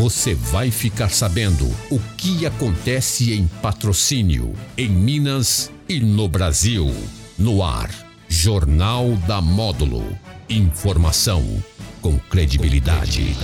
você 0.00 0.34
vai 0.34 0.70
ficar 0.70 1.10
sabendo 1.10 1.66
o 1.90 1.98
que 2.16 2.46
acontece 2.46 3.34
em 3.34 3.46
patrocínio, 3.60 4.54
em 4.74 4.88
Minas 4.88 5.70
e 5.86 6.00
no 6.00 6.26
Brasil. 6.26 6.90
No 7.38 7.62
ar, 7.62 7.90
Jornal 8.26 9.14
da 9.28 9.42
Módulo. 9.42 10.18
Informação 10.48 11.62
com 12.00 12.18
credibilidade. 12.18 13.36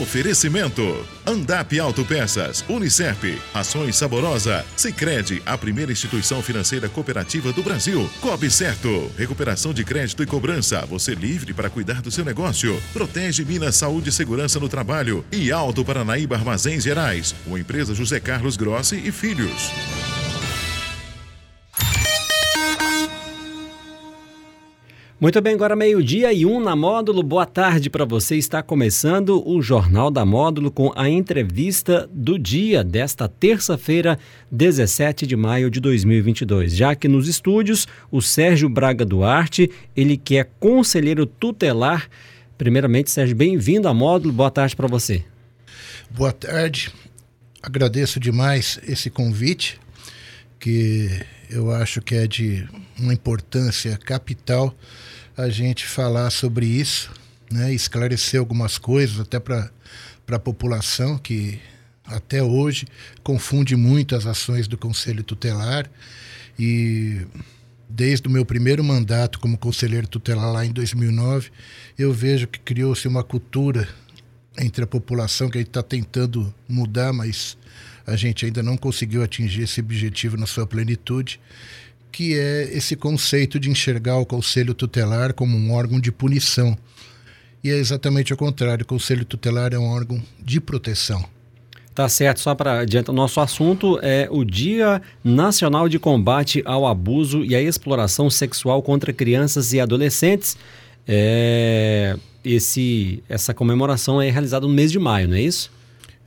Oferecimento: 0.00 1.06
Andap 1.26 1.78
Autopeças, 1.78 2.64
Unicep, 2.66 3.38
Ações 3.52 3.94
Saborosa, 3.94 4.64
Sicredi, 4.74 5.42
a 5.44 5.58
primeira 5.58 5.92
instituição 5.92 6.42
financeira 6.42 6.88
cooperativa 6.88 7.52
do 7.52 7.62
Brasil. 7.62 8.08
Cobre 8.22 8.50
Certo, 8.50 9.12
recuperação 9.18 9.74
de 9.74 9.84
crédito 9.84 10.22
e 10.22 10.26
cobrança, 10.26 10.86
você 10.86 11.14
livre 11.14 11.52
para 11.52 11.68
cuidar 11.68 12.00
do 12.00 12.10
seu 12.10 12.24
negócio. 12.24 12.82
Protege 12.94 13.44
Minas 13.44 13.76
Saúde 13.76 14.08
e 14.08 14.12
Segurança 14.12 14.58
no 14.58 14.68
Trabalho 14.68 15.22
e 15.30 15.52
Alto 15.52 15.84
Paranaíba 15.84 16.36
Armazéns 16.36 16.84
Gerais, 16.84 17.34
uma 17.46 17.60
empresa 17.60 17.94
José 17.94 18.18
Carlos 18.18 18.56
Grossi 18.56 18.96
e 18.96 19.12
Filhos. 19.12 19.70
Muito 25.22 25.40
bem, 25.40 25.54
agora 25.54 25.76
meio-dia 25.76 26.32
e 26.32 26.44
um 26.44 26.58
na 26.58 26.74
Módulo. 26.74 27.22
Boa 27.22 27.46
tarde 27.46 27.88
para 27.88 28.04
você. 28.04 28.34
Está 28.34 28.60
começando 28.60 29.40
o 29.48 29.62
Jornal 29.62 30.10
da 30.10 30.24
Módulo 30.24 30.68
com 30.68 30.92
a 30.96 31.08
entrevista 31.08 32.10
do 32.12 32.36
dia 32.36 32.82
desta 32.82 33.28
terça-feira, 33.28 34.18
17 34.50 35.24
de 35.24 35.36
maio 35.36 35.70
de 35.70 35.78
2022. 35.78 36.74
Já 36.74 36.96
que 36.96 37.06
nos 37.06 37.28
estúdios, 37.28 37.86
o 38.10 38.20
Sérgio 38.20 38.68
Braga 38.68 39.04
Duarte, 39.04 39.70
ele 39.94 40.16
que 40.16 40.38
é 40.38 40.42
conselheiro 40.42 41.24
tutelar. 41.24 42.08
Primeiramente, 42.58 43.08
Sérgio, 43.08 43.36
bem-vindo 43.36 43.86
à 43.86 43.94
Módulo. 43.94 44.34
Boa 44.34 44.50
tarde 44.50 44.74
para 44.74 44.88
você. 44.88 45.24
Boa 46.10 46.32
tarde. 46.32 46.90
Agradeço 47.62 48.18
demais 48.18 48.80
esse 48.88 49.08
convite, 49.08 49.78
que 50.62 51.10
eu 51.50 51.72
acho 51.72 52.00
que 52.00 52.14
é 52.14 52.24
de 52.24 52.64
uma 52.96 53.12
importância 53.12 53.96
capital 53.96 54.72
a 55.36 55.48
gente 55.48 55.84
falar 55.84 56.30
sobre 56.30 56.64
isso, 56.64 57.10
né, 57.50 57.74
esclarecer 57.74 58.38
algumas 58.38 58.78
coisas 58.78 59.18
até 59.18 59.40
para 59.40 59.72
a 60.30 60.38
população 60.38 61.18
que 61.18 61.58
até 62.04 62.40
hoje 62.40 62.86
confunde 63.24 63.74
muito 63.74 64.14
as 64.14 64.24
ações 64.24 64.68
do 64.68 64.78
Conselho 64.78 65.24
Tutelar. 65.24 65.90
E 66.56 67.26
desde 67.88 68.28
o 68.28 68.30
meu 68.30 68.44
primeiro 68.44 68.84
mandato 68.84 69.40
como 69.40 69.58
conselheiro 69.58 70.06
tutelar 70.06 70.52
lá 70.52 70.64
em 70.64 70.70
2009, 70.70 71.50
eu 71.98 72.12
vejo 72.12 72.46
que 72.46 72.60
criou-se 72.60 73.08
uma 73.08 73.24
cultura 73.24 73.88
entre 74.56 74.84
a 74.84 74.86
população 74.86 75.50
que 75.50 75.58
a 75.58 75.60
gente 75.60 75.70
está 75.70 75.82
tentando 75.82 76.54
mudar, 76.68 77.12
mas 77.12 77.56
a 78.06 78.16
gente 78.16 78.44
ainda 78.44 78.62
não 78.62 78.76
conseguiu 78.76 79.22
atingir 79.22 79.62
esse 79.62 79.80
objetivo 79.80 80.36
na 80.36 80.46
sua 80.46 80.66
plenitude, 80.66 81.40
que 82.10 82.38
é 82.38 82.68
esse 82.72 82.94
conceito 82.94 83.58
de 83.58 83.70
enxergar 83.70 84.18
o 84.18 84.26
Conselho 84.26 84.74
Tutelar 84.74 85.32
como 85.32 85.56
um 85.56 85.72
órgão 85.72 85.98
de 85.98 86.12
punição. 86.12 86.76
E 87.64 87.70
é 87.70 87.76
exatamente 87.76 88.34
o 88.34 88.36
contrário, 88.36 88.82
o 88.82 88.86
Conselho 88.86 89.24
Tutelar 89.24 89.72
é 89.72 89.78
um 89.78 89.88
órgão 89.88 90.22
de 90.40 90.60
proteção. 90.60 91.24
Tá 91.94 92.08
certo, 92.08 92.40
só 92.40 92.54
para 92.54 92.80
adiantar, 92.80 93.14
nosso 93.14 93.38
assunto 93.38 93.98
é 94.02 94.26
o 94.30 94.44
Dia 94.44 95.02
Nacional 95.22 95.88
de 95.88 95.98
Combate 95.98 96.62
ao 96.64 96.86
Abuso 96.86 97.44
e 97.44 97.54
à 97.54 97.60
Exploração 97.60 98.30
Sexual 98.30 98.82
contra 98.82 99.12
Crianças 99.12 99.74
e 99.74 99.80
Adolescentes. 99.80 100.56
É, 101.06 102.16
esse, 102.42 103.22
essa 103.28 103.52
comemoração 103.52 104.20
é 104.22 104.30
realizada 104.30 104.66
no 104.66 104.72
mês 104.72 104.90
de 104.90 104.98
maio, 104.98 105.28
não 105.28 105.36
é 105.36 105.42
isso? 105.42 105.70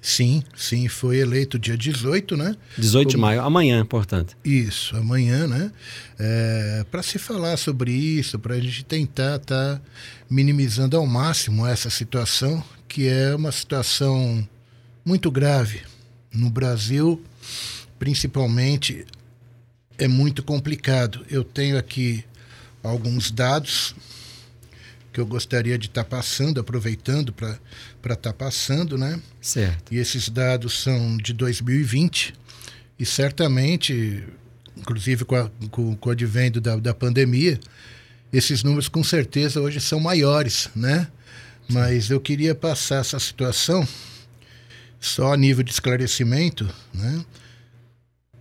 Sim, 0.06 0.44
sim, 0.56 0.88
foi 0.88 1.18
eleito 1.18 1.58
dia 1.58 1.76
18, 1.76 2.38
né? 2.38 2.56
18 2.78 3.08
Como... 3.08 3.10
de 3.10 3.18
maio, 3.18 3.42
amanhã, 3.42 3.84
portanto. 3.84 4.38
Isso, 4.46 4.96
amanhã, 4.96 5.48
né? 5.48 5.72
É, 6.20 6.86
para 6.92 7.02
se 7.02 7.18
falar 7.18 7.58
sobre 7.58 7.92
isso, 7.92 8.38
para 8.38 8.54
a 8.54 8.60
gente 8.60 8.86
tentar 8.86 9.38
estar 9.38 9.78
tá 9.78 9.82
minimizando 10.30 10.96
ao 10.96 11.08
máximo 11.08 11.66
essa 11.66 11.90
situação, 11.90 12.64
que 12.88 13.08
é 13.08 13.34
uma 13.34 13.52
situação 13.52 14.48
muito 15.04 15.32
grave. 15.32 15.82
No 16.32 16.52
Brasil, 16.52 17.20
principalmente, 17.98 19.08
é 19.98 20.08
muito 20.08 20.44
complicado. 20.44 21.26
Eu 21.32 21.44
tenho 21.44 21.80
aqui 21.80 22.24
alguns 22.84 23.32
dados 23.32 23.96
que 25.16 25.22
eu 25.22 25.26
gostaria 25.26 25.78
de 25.78 25.88
estar 25.88 26.04
tá 26.04 26.10
passando, 26.10 26.60
aproveitando 26.60 27.32
para 27.32 27.58
estar 28.04 28.18
tá 28.18 28.34
passando, 28.34 28.98
né? 28.98 29.18
Certo. 29.40 29.94
E 29.94 29.98
esses 29.98 30.28
dados 30.28 30.82
são 30.82 31.16
de 31.16 31.32
2020 31.32 32.34
e 33.00 33.06
certamente, 33.06 34.26
inclusive 34.76 35.24
com, 35.24 35.36
a, 35.38 35.50
com, 35.72 35.96
com 35.96 36.10
o 36.10 36.12
advento 36.12 36.60
da, 36.60 36.76
da 36.76 36.94
pandemia, 36.94 37.58
esses 38.34 38.62
números 38.62 38.90
com 38.90 39.06
certeza 39.06 39.62
hoje 39.62 39.80
são 39.80 40.02
maiores, 40.02 40.70
né? 40.76 41.08
Mas 41.70 42.10
eu 42.10 42.20
queria 42.20 42.54
passar 42.54 42.98
essa 42.98 43.18
situação 43.18 43.88
só 45.00 45.32
a 45.32 45.38
nível 45.38 45.64
de 45.64 45.72
esclarecimento, 45.72 46.70
né? 46.94 47.24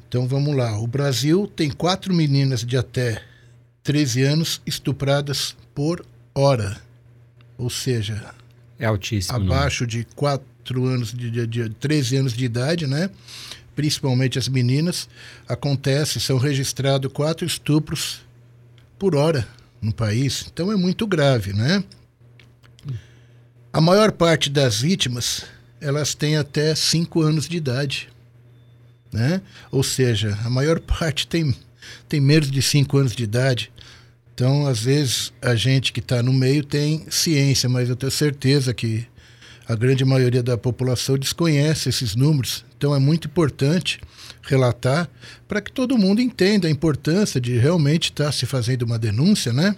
Então 0.08 0.26
vamos 0.26 0.56
lá. 0.56 0.76
O 0.80 0.88
Brasil 0.88 1.46
tem 1.46 1.70
quatro 1.70 2.12
meninas 2.12 2.64
de 2.64 2.76
até 2.76 3.22
13 3.84 4.22
anos 4.22 4.60
estupradas 4.66 5.54
por 5.72 6.04
hora, 6.34 6.76
ou 7.56 7.70
seja, 7.70 8.34
é 8.78 8.86
altíssimo. 8.86 9.36
Abaixo 9.36 9.86
de 9.86 10.04
4 10.16 10.84
anos, 10.84 11.12
de, 11.12 11.30
de, 11.30 11.46
de 11.46 11.68
13 11.70 12.16
anos 12.16 12.32
de 12.32 12.44
idade, 12.44 12.86
né? 12.86 13.10
Principalmente 13.76 14.38
as 14.38 14.48
meninas, 14.48 15.08
acontece, 15.48 16.20
são 16.20 16.38
registrados 16.38 17.12
quatro 17.12 17.46
estupros 17.46 18.22
por 18.98 19.14
hora 19.14 19.46
no 19.80 19.92
país. 19.92 20.46
Então 20.52 20.72
é 20.72 20.76
muito 20.76 21.06
grave, 21.06 21.52
né? 21.52 21.84
A 23.72 23.80
maior 23.80 24.12
parte 24.12 24.48
das 24.48 24.80
vítimas, 24.80 25.44
elas 25.80 26.14
têm 26.14 26.36
até 26.36 26.74
5 26.74 27.20
anos 27.20 27.48
de 27.48 27.56
idade, 27.56 28.08
né? 29.12 29.42
Ou 29.70 29.82
seja, 29.82 30.38
a 30.44 30.50
maior 30.50 30.78
parte 30.80 31.26
tem, 31.26 31.54
tem 32.08 32.20
menos 32.20 32.50
de 32.50 32.62
5 32.62 32.98
anos 32.98 33.16
de 33.16 33.24
idade. 33.24 33.72
Então, 34.34 34.66
às 34.66 34.80
vezes, 34.80 35.32
a 35.40 35.54
gente 35.54 35.92
que 35.92 36.00
está 36.00 36.20
no 36.20 36.32
meio 36.32 36.64
tem 36.64 37.06
ciência, 37.08 37.68
mas 37.68 37.88
eu 37.88 37.94
tenho 37.94 38.10
certeza 38.10 38.74
que 38.74 39.06
a 39.66 39.76
grande 39.76 40.04
maioria 40.04 40.42
da 40.42 40.58
população 40.58 41.16
desconhece 41.16 41.88
esses 41.88 42.16
números. 42.16 42.64
Então, 42.76 42.92
é 42.94 42.98
muito 42.98 43.28
importante 43.28 44.00
relatar 44.42 45.08
para 45.46 45.60
que 45.60 45.70
todo 45.70 45.96
mundo 45.96 46.20
entenda 46.20 46.66
a 46.66 46.70
importância 46.70 47.40
de 47.40 47.56
realmente 47.56 48.10
estar 48.10 48.26
tá 48.26 48.32
se 48.32 48.44
fazendo 48.44 48.82
uma 48.82 48.98
denúncia, 48.98 49.52
né? 49.52 49.76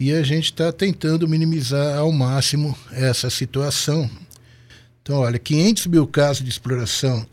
E 0.00 0.12
a 0.12 0.22
gente 0.22 0.46
está 0.46 0.72
tentando 0.72 1.28
minimizar 1.28 1.98
ao 1.98 2.10
máximo 2.10 2.76
essa 2.90 3.28
situação. 3.28 4.08
Então, 5.02 5.18
olha, 5.18 5.38
500 5.38 5.86
mil 5.88 6.06
casos 6.06 6.42
de 6.42 6.48
exploração 6.50 7.26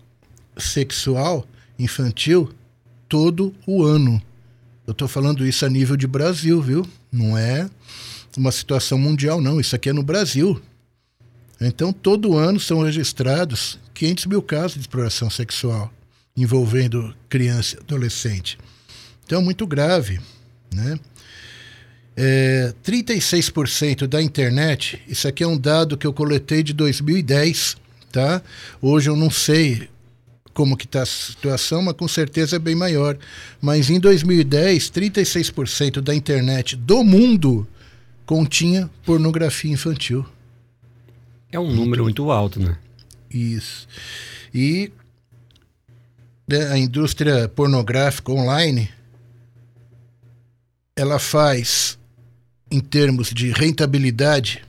sexual 0.58 1.48
infantil 1.80 2.54
todo 3.08 3.54
o 3.66 3.84
ano. 3.84 4.22
Eu 4.88 4.92
estou 4.92 5.08
falando 5.08 5.46
isso 5.46 5.66
a 5.66 5.70
nível 5.70 5.98
de 5.98 6.06
Brasil, 6.06 6.62
viu? 6.62 6.86
Não 7.12 7.38
é 7.38 7.70
uma 8.38 8.52
situação 8.52 8.98
mundial, 8.98 9.42
não. 9.42 9.60
Isso 9.60 9.76
aqui 9.76 9.90
é 9.90 9.94
no 9.94 10.04
Brasil. 10.04 10.62
Então, 11.60 11.92
todo 11.92 12.38
ano 12.38 12.60
são 12.60 12.84
registrados 12.84 13.80
500 13.94 14.26
mil 14.26 14.42
casos 14.42 14.74
de 14.74 14.82
exploração 14.82 15.30
sexual 15.30 15.92
envolvendo 16.38 17.16
criança 17.30 17.78
e 17.78 17.80
adolescente. 17.80 18.58
Então, 19.26 19.42
muito 19.42 19.66
grave, 19.66 20.20
né? 20.74 21.00
É, 22.18 22.74
36% 22.84 24.08
da 24.08 24.22
internet, 24.22 25.02
isso 25.08 25.28
aqui 25.28 25.44
é 25.44 25.48
um 25.48 25.58
dado 25.58 25.98
que 25.98 26.08
eu 26.08 26.14
coletei 26.14 26.64
de 26.64 26.74
2010, 26.74 27.76
tá? 28.12 28.42
Hoje 28.82 29.10
eu 29.10 29.16
não 29.16 29.30
sei 29.30 29.90
como 30.56 30.78
que 30.78 30.86
está 30.86 31.04
a 31.04 31.06
situação, 31.06 31.82
mas 31.84 31.96
com 31.96 32.08
certeza 32.08 32.56
é 32.56 32.60
bem 32.60 32.74
maior. 32.74 33.18
Mas 33.62 33.90
em 33.90 34.00
2010, 34.00 34.90
36% 34.90 36.00
da 36.00 36.16
internet 36.16 36.78
do 36.78 37.04
mundo 37.04 37.68
continha 38.26 38.90
pornografia 39.06 39.72
infantil. 39.72 40.26
É 41.52 41.60
um 41.60 41.72
número 41.72 42.04
muito 42.04 42.32
alto, 42.32 42.60
né? 42.60 42.78
Isso. 43.30 43.86
E 44.54 44.92
né, 46.48 46.72
a 46.72 46.78
indústria 46.78 47.50
pornográfica 47.50 48.32
online, 48.32 48.90
ela 50.96 51.20
faz, 51.20 52.00
em 52.72 52.80
termos 52.80 53.30
de 53.32 53.52
rentabilidade, 53.52 54.64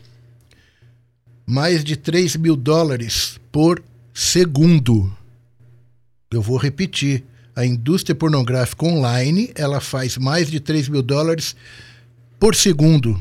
mais 1.47 1.85
de 1.85 1.97
3 1.97 2.35
mil 2.37 2.56
dólares 2.56 3.38
por 3.53 3.81
segundo. 4.12 5.16
Eu 6.31 6.43
vou 6.43 6.56
repetir. 6.56 7.25
A 7.55 7.64
indústria 7.64 8.14
pornográfica 8.14 8.84
online 8.84 9.50
ela 9.55 9.81
faz 9.81 10.19
mais 10.19 10.50
de 10.50 10.61
3 10.61 10.88
mil 10.88 11.02
dólares 11.02 11.56
por 12.38 12.55
segundo. 12.55 13.20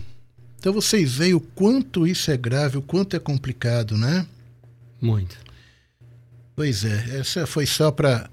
Então 0.60 0.74
vocês 0.74 1.14
veem 1.14 1.34
o 1.34 1.40
quanto 1.40 2.06
isso 2.06 2.32
é 2.32 2.36
grave, 2.36 2.78
o 2.78 2.82
quanto 2.82 3.16
é 3.16 3.20
complicado, 3.20 3.98
né? 3.98 4.26
Muito. 5.00 5.38
Pois 6.56 6.84
é, 6.84 7.20
essa 7.20 7.46
foi 7.46 7.66
só 7.66 7.92
para 7.92 8.30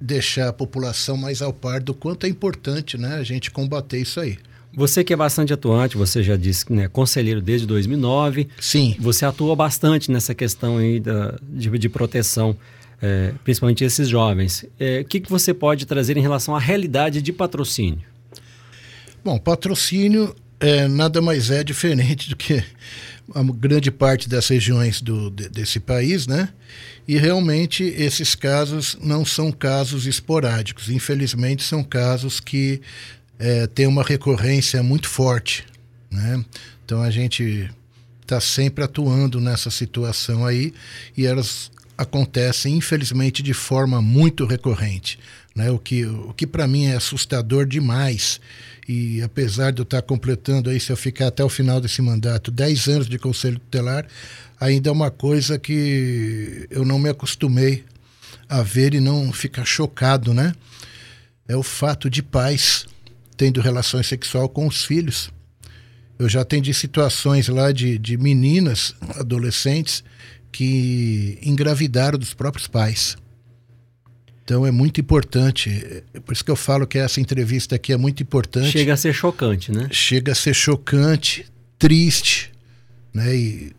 deixar 0.00 0.48
a 0.48 0.52
população 0.52 1.16
mais 1.16 1.42
ao 1.42 1.52
par 1.52 1.80
do 1.80 1.94
quanto 1.94 2.26
é 2.26 2.28
importante 2.28 2.96
né, 2.96 3.14
a 3.14 3.22
gente 3.22 3.50
combater 3.50 3.98
isso 3.98 4.20
aí. 4.20 4.38
Você 4.72 5.02
que 5.02 5.12
é 5.12 5.16
bastante 5.16 5.52
atuante, 5.52 5.96
você 5.96 6.22
já 6.22 6.36
disse 6.36 6.70
né, 6.72 6.88
conselheiro 6.88 7.40
desde 7.40 7.66
2009. 7.66 8.48
Sim. 8.60 8.96
Você 9.00 9.24
atua 9.24 9.56
bastante 9.56 10.10
nessa 10.10 10.34
questão 10.34 10.76
aí 10.76 11.00
da, 11.00 11.38
de, 11.42 11.70
de 11.78 11.88
proteção, 11.88 12.56
é, 13.00 13.32
principalmente 13.44 13.84
esses 13.84 14.08
jovens. 14.08 14.64
É, 14.78 15.00
o 15.00 15.04
que, 15.04 15.20
que 15.20 15.30
você 15.30 15.54
pode 15.54 15.86
trazer 15.86 16.16
em 16.16 16.22
relação 16.22 16.54
à 16.54 16.58
realidade 16.58 17.22
de 17.22 17.32
patrocínio? 17.32 18.02
Bom, 19.24 19.38
patrocínio 19.38 20.34
é, 20.60 20.88
nada 20.88 21.20
mais 21.20 21.50
é 21.50 21.62
diferente 21.62 22.28
do 22.28 22.36
que 22.36 22.62
a 23.34 23.42
grande 23.42 23.90
parte 23.90 24.28
das 24.28 24.48
regiões 24.48 25.00
do, 25.00 25.30
de, 25.30 25.48
desse 25.48 25.78
país, 25.78 26.26
né? 26.26 26.48
E 27.06 27.16
realmente 27.16 27.84
esses 27.84 28.34
casos 28.34 28.96
não 29.02 29.24
são 29.24 29.50
casos 29.52 30.06
esporádicos. 30.06 30.90
Infelizmente, 30.90 31.62
são 31.62 31.82
casos 31.82 32.40
que 32.40 32.80
é, 33.38 33.66
têm 33.66 33.86
uma 33.86 34.02
recorrência 34.02 34.82
muito 34.82 35.08
forte, 35.08 35.64
né? 36.10 36.44
Então 36.84 37.02
a 37.02 37.10
gente 37.10 37.70
está 38.22 38.40
sempre 38.40 38.84
atuando 38.84 39.40
nessa 39.40 39.70
situação 39.70 40.44
aí 40.44 40.74
e 41.16 41.26
elas 41.26 41.70
acontecem, 41.98 42.76
infelizmente, 42.76 43.42
de 43.42 43.52
forma 43.52 44.00
muito 44.00 44.46
recorrente. 44.46 45.18
Né? 45.54 45.70
O 45.70 45.78
que, 45.78 46.06
o 46.06 46.32
que 46.32 46.46
para 46.46 46.68
mim 46.68 46.86
é 46.86 46.94
assustador 46.94 47.66
demais 47.66 48.40
e 48.88 49.20
apesar 49.20 49.70
de 49.70 49.80
eu 49.80 49.82
estar 49.82 50.00
completando 50.00 50.70
aí, 50.70 50.80
se 50.80 50.90
eu 50.90 50.96
ficar 50.96 51.26
até 51.26 51.44
o 51.44 51.48
final 51.48 51.78
desse 51.78 52.00
mandato, 52.00 52.50
10 52.50 52.88
anos 52.88 53.08
de 53.08 53.18
conselho 53.18 53.58
tutelar, 53.58 54.06
ainda 54.58 54.88
é 54.88 54.92
uma 54.92 55.10
coisa 55.10 55.58
que 55.58 56.66
eu 56.70 56.86
não 56.86 56.98
me 56.98 57.10
acostumei 57.10 57.84
a 58.48 58.62
ver 58.62 58.94
e 58.94 59.00
não 59.00 59.30
ficar 59.30 59.66
chocado, 59.66 60.32
né? 60.32 60.54
É 61.46 61.54
o 61.54 61.62
fato 61.62 62.08
de 62.08 62.22
pais 62.22 62.86
tendo 63.36 63.60
relações 63.60 64.06
sexual 64.06 64.48
com 64.48 64.66
os 64.66 64.84
filhos. 64.86 65.30
Eu 66.18 66.28
já 66.28 66.40
atendi 66.40 66.72
situações 66.72 67.48
lá 67.48 67.70
de, 67.70 67.98
de 67.98 68.16
meninas, 68.16 68.94
adolescentes, 69.16 70.02
que 70.50 71.38
engravidaram 71.42 72.18
dos 72.18 72.34
próprios 72.34 72.66
pais. 72.66 73.16
Então 74.44 74.66
é 74.66 74.70
muito 74.70 75.00
importante. 75.00 76.02
É 76.14 76.20
por 76.20 76.32
isso 76.32 76.44
que 76.44 76.50
eu 76.50 76.56
falo 76.56 76.86
que 76.86 76.98
essa 76.98 77.20
entrevista 77.20 77.76
aqui 77.76 77.92
é 77.92 77.96
muito 77.96 78.22
importante. 78.22 78.70
Chega 78.70 78.94
a 78.94 78.96
ser 78.96 79.12
chocante, 79.12 79.70
né? 79.70 79.88
Chega 79.90 80.32
a 80.32 80.34
ser 80.34 80.54
chocante, 80.54 81.44
triste, 81.78 82.50
né? 83.12 83.36
E 83.36 83.72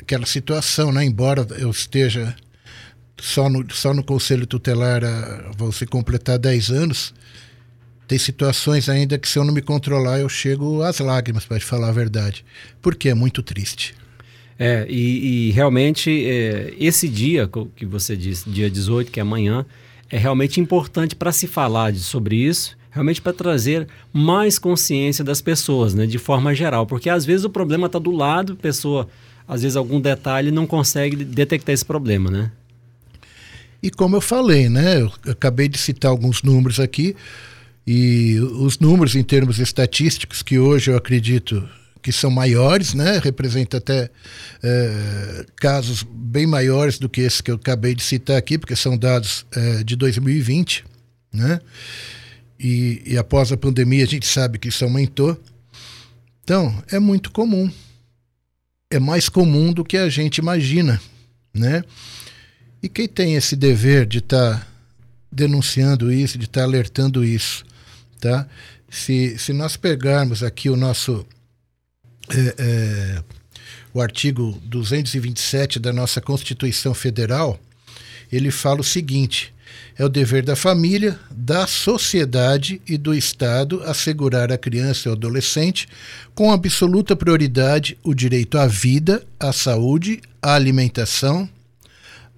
aquela 0.00 0.26
situação, 0.26 0.90
né? 0.90 1.04
Embora 1.04 1.46
eu 1.58 1.70
esteja 1.70 2.34
só 3.20 3.48
no, 3.48 3.64
só 3.72 3.94
no 3.94 4.02
Conselho 4.02 4.46
Tutelar, 4.46 5.04
a, 5.04 5.52
vão 5.56 5.70
se 5.70 5.86
completar 5.86 6.38
10 6.38 6.70
anos, 6.70 7.14
tem 8.08 8.18
situações 8.18 8.88
ainda 8.88 9.18
que 9.18 9.28
se 9.28 9.38
eu 9.38 9.44
não 9.44 9.52
me 9.52 9.62
controlar 9.62 10.18
eu 10.18 10.28
chego 10.28 10.82
às 10.82 10.98
lágrimas, 10.98 11.44
para 11.44 11.58
te 11.58 11.64
falar 11.64 11.90
a 11.90 11.92
verdade. 11.92 12.44
Porque 12.80 13.08
é 13.08 13.14
muito 13.14 13.42
triste. 13.42 13.94
É, 14.58 14.84
e, 14.88 15.48
e 15.48 15.50
realmente 15.52 16.26
é, 16.26 16.74
esse 16.78 17.08
dia 17.08 17.48
que 17.76 17.86
você 17.86 18.16
disse, 18.16 18.50
dia 18.50 18.68
18, 18.68 19.10
que 19.10 19.20
é 19.20 19.22
amanhã, 19.22 19.64
é 20.10 20.18
realmente 20.18 20.60
importante 20.60 21.14
para 21.14 21.30
se 21.30 21.46
falar 21.46 21.92
de, 21.92 22.00
sobre 22.00 22.36
isso, 22.36 22.76
realmente 22.90 23.22
para 23.22 23.32
trazer 23.32 23.86
mais 24.12 24.58
consciência 24.58 25.22
das 25.22 25.40
pessoas, 25.40 25.94
né, 25.94 26.06
de 26.06 26.18
forma 26.18 26.54
geral, 26.54 26.86
porque 26.86 27.08
às 27.08 27.24
vezes 27.24 27.44
o 27.44 27.50
problema 27.50 27.86
está 27.86 27.98
do 27.98 28.10
lado, 28.10 28.56
pessoa, 28.56 29.08
às 29.46 29.62
vezes 29.62 29.76
algum 29.76 30.00
detalhe 30.00 30.50
não 30.50 30.66
consegue 30.66 31.24
detectar 31.24 31.72
esse 31.72 31.84
problema, 31.84 32.30
né? 32.30 32.50
E 33.80 33.90
como 33.90 34.16
eu 34.16 34.20
falei, 34.20 34.68
né, 34.68 35.02
eu 35.02 35.12
acabei 35.30 35.68
de 35.68 35.78
citar 35.78 36.10
alguns 36.10 36.42
números 36.42 36.80
aqui, 36.80 37.14
e 37.86 38.38
os 38.40 38.78
números 38.78 39.14
em 39.14 39.22
termos 39.22 39.60
estatísticos, 39.60 40.42
que 40.42 40.58
hoje 40.58 40.90
eu 40.90 40.96
acredito 40.96 41.66
que 42.02 42.12
são 42.12 42.30
maiores, 42.30 42.94
né? 42.94 43.18
representa 43.22 43.78
até 43.78 44.10
é, 44.62 45.46
casos 45.56 46.02
bem 46.02 46.46
maiores 46.46 46.98
do 46.98 47.08
que 47.08 47.20
esse 47.20 47.42
que 47.42 47.50
eu 47.50 47.56
acabei 47.56 47.94
de 47.94 48.02
citar 48.02 48.36
aqui, 48.36 48.58
porque 48.58 48.76
são 48.76 48.96
dados 48.96 49.44
é, 49.52 49.82
de 49.82 49.96
2020, 49.96 50.84
né? 51.32 51.60
E, 52.58 53.02
e 53.06 53.18
após 53.18 53.52
a 53.52 53.56
pandemia 53.56 54.04
a 54.04 54.08
gente 54.08 54.26
sabe 54.26 54.58
que 54.58 54.68
isso 54.68 54.84
aumentou. 54.84 55.40
Então, 56.42 56.82
é 56.90 56.98
muito 56.98 57.30
comum. 57.30 57.70
É 58.90 58.98
mais 58.98 59.28
comum 59.28 59.72
do 59.72 59.84
que 59.84 59.96
a 59.96 60.08
gente 60.08 60.38
imagina, 60.38 61.00
né? 61.54 61.84
E 62.82 62.88
quem 62.88 63.06
tem 63.06 63.34
esse 63.34 63.54
dever 63.54 64.06
de 64.06 64.18
estar 64.18 64.58
tá 64.58 64.66
denunciando 65.30 66.12
isso, 66.12 66.38
de 66.38 66.46
estar 66.46 66.62
tá 66.62 66.66
alertando 66.66 67.24
isso, 67.24 67.64
tá? 68.20 68.46
Se, 68.88 69.38
se 69.38 69.52
nós 69.52 69.76
pegarmos 69.76 70.42
aqui 70.42 70.70
o 70.70 70.76
nosso 70.76 71.26
é, 72.30 72.54
é, 72.58 73.22
o 73.92 74.00
artigo 74.00 74.60
227 74.64 75.78
da 75.78 75.92
nossa 75.92 76.20
Constituição 76.20 76.92
Federal, 76.94 77.58
ele 78.30 78.50
fala 78.50 78.80
o 78.80 78.84
seguinte: 78.84 79.52
é 79.96 80.04
o 80.04 80.08
dever 80.08 80.44
da 80.44 80.54
família, 80.54 81.18
da 81.30 81.66
sociedade 81.66 82.80
e 82.86 82.96
do 82.96 83.14
Estado 83.14 83.82
assegurar 83.84 84.52
à 84.52 84.58
criança 84.58 85.08
e 85.08 85.10
ao 85.10 85.16
adolescente, 85.16 85.88
com 86.34 86.52
absoluta 86.52 87.16
prioridade, 87.16 87.98
o 88.02 88.14
direito 88.14 88.58
à 88.58 88.66
vida, 88.66 89.24
à 89.40 89.52
saúde, 89.52 90.20
à 90.42 90.54
alimentação, 90.54 91.48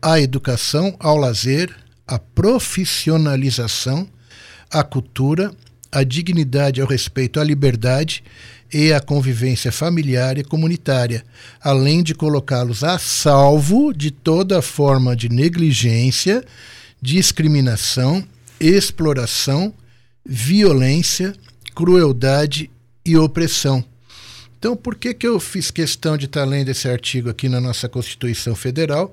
à 0.01 0.21
educação, 0.21 0.97
ao 0.99 1.17
lazer, 1.17 1.75
à 2.07 2.19
profissionalização, 2.19 4.09
à 4.71 4.83
cultura, 4.83 5.53
à 5.93 6.05
dignidade, 6.05 6.81
ao 6.81 6.87
respeito 6.87 7.41
à 7.41 7.45
liberdade 7.45 8.23
e 8.73 8.93
a 8.93 9.01
convivência 9.01 9.73
familiar 9.73 10.39
e 10.39 10.45
comunitária, 10.45 11.25
além 11.61 12.03
de 12.03 12.15
colocá-los 12.15 12.85
a 12.85 12.99
salvo 12.99 13.93
de 13.93 14.11
toda 14.11 14.63
forma 14.63 15.17
de 15.17 15.29
negligência, 15.29 16.45
discriminação, 17.01 18.25
exploração, 18.59 19.75
violência, 20.25 21.35
crueldade 21.75 22.71
e 23.05 23.17
opressão. 23.17 23.85
Então, 24.61 24.77
por 24.77 24.95
que, 24.95 25.15
que 25.15 25.27
eu 25.27 25.41
fiz 25.41 25.71
questão 25.71 26.19
de 26.19 26.27
estar 26.27 26.45
lendo 26.45 26.69
esse 26.69 26.87
artigo 26.87 27.31
aqui 27.31 27.49
na 27.49 27.63
nossa 27.63 27.89
Constituição 27.89 28.55
Federal? 28.55 29.11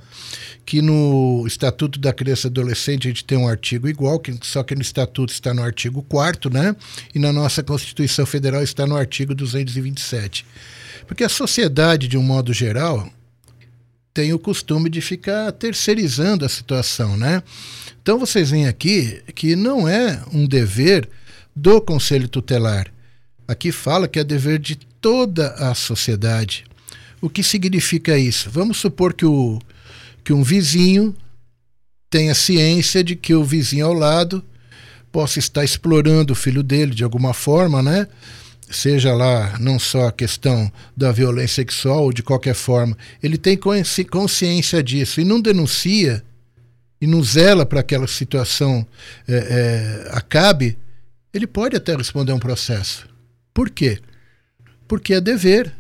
Que 0.66 0.82
no 0.82 1.46
Estatuto 1.48 1.98
da 2.02 2.12
Criança 2.12 2.48
e 2.48 2.50
Adolescente 2.50 3.08
a 3.08 3.12
gente 3.12 3.24
tem 3.24 3.38
um 3.38 3.48
artigo 3.48 3.88
igual, 3.88 4.20
que, 4.20 4.38
só 4.42 4.62
que 4.62 4.76
no 4.76 4.82
Estatuto 4.82 5.32
está 5.32 5.54
no 5.54 5.64
artigo 5.64 6.04
4 6.04 6.52
né? 6.52 6.76
E 7.16 7.18
na 7.18 7.32
nossa 7.32 7.64
Constituição 7.64 8.26
Federal 8.26 8.62
está 8.62 8.86
no 8.86 8.98
artigo 8.98 9.34
227. 9.34 10.46
Porque 11.08 11.24
a 11.24 11.30
sociedade, 11.30 12.10
de 12.10 12.18
um 12.18 12.24
modo 12.24 12.52
geral, 12.52 13.10
tem 14.14 14.34
o 14.34 14.40
costume 14.40 14.90
de 14.90 15.00
ficar 15.00 15.54
terceirizando 15.54 16.44
a 16.44 16.50
situação, 16.50 17.16
né? 17.16 17.42
Então 18.02 18.20
vocês 18.20 18.52
veem 18.52 18.68
aqui 18.68 19.22
que 19.34 19.56
não 19.56 19.88
é 19.88 20.22
um 20.34 20.46
dever 20.46 21.08
do 21.56 21.80
Conselho 21.80 22.28
Tutelar. 22.28 22.92
Aqui 23.48 23.72
fala 23.72 24.10
que 24.10 24.20
é 24.20 24.26
dever 24.26 24.60
de 24.60 24.78
toda 25.08 25.52
a 25.52 25.74
sociedade. 25.74 26.66
O 27.22 27.30
que 27.30 27.42
significa 27.42 28.18
isso? 28.18 28.50
Vamos 28.52 28.76
supor 28.76 29.14
que, 29.14 29.26
o, 29.26 29.58
que 30.22 30.34
um 30.34 30.44
vizinho 30.44 31.16
tenha 32.10 32.36
ciência 32.36 33.02
de 33.02 33.16
que 33.16 33.34
o 33.34 33.42
vizinho 33.42 33.86
ao 33.86 33.94
lado 33.94 34.44
possa 35.10 35.40
estar 35.40 35.64
explorando 35.64 36.34
o 36.34 36.36
filho 36.36 36.62
dele 36.62 36.94
de 36.94 37.06
alguma 37.06 37.34
forma, 37.34 37.82
né? 37.82 38.06
Seja 38.70 39.14
lá 39.14 39.58
não 39.62 39.80
só 39.80 40.08
a 40.08 40.12
questão 40.12 40.70
da 40.96 41.10
violência 41.14 41.64
sexual 41.64 42.04
ou 42.04 42.12
de 42.12 42.22
qualquer 42.22 42.54
forma, 42.54 42.98
ele 43.24 43.38
tem 43.38 43.58
consciência 43.58 44.84
disso 44.84 45.22
e 45.22 45.24
não 45.24 45.40
denuncia 45.40 46.22
e 47.00 47.08
não 47.08 47.24
zela 47.24 47.66
para 47.66 47.82
que 47.82 47.96
aquela 47.96 48.08
situação 48.08 48.86
é, 49.26 49.36
é, 49.36 50.10
acabe, 50.12 50.78
ele 51.34 51.48
pode 51.48 51.78
até 51.78 51.96
responder 51.96 52.34
um 52.34 52.40
processo. 52.40 53.08
Por 53.54 53.70
quê? 53.70 54.02
Porque 54.88 55.14
é 55.14 55.22
dever. 55.22 55.74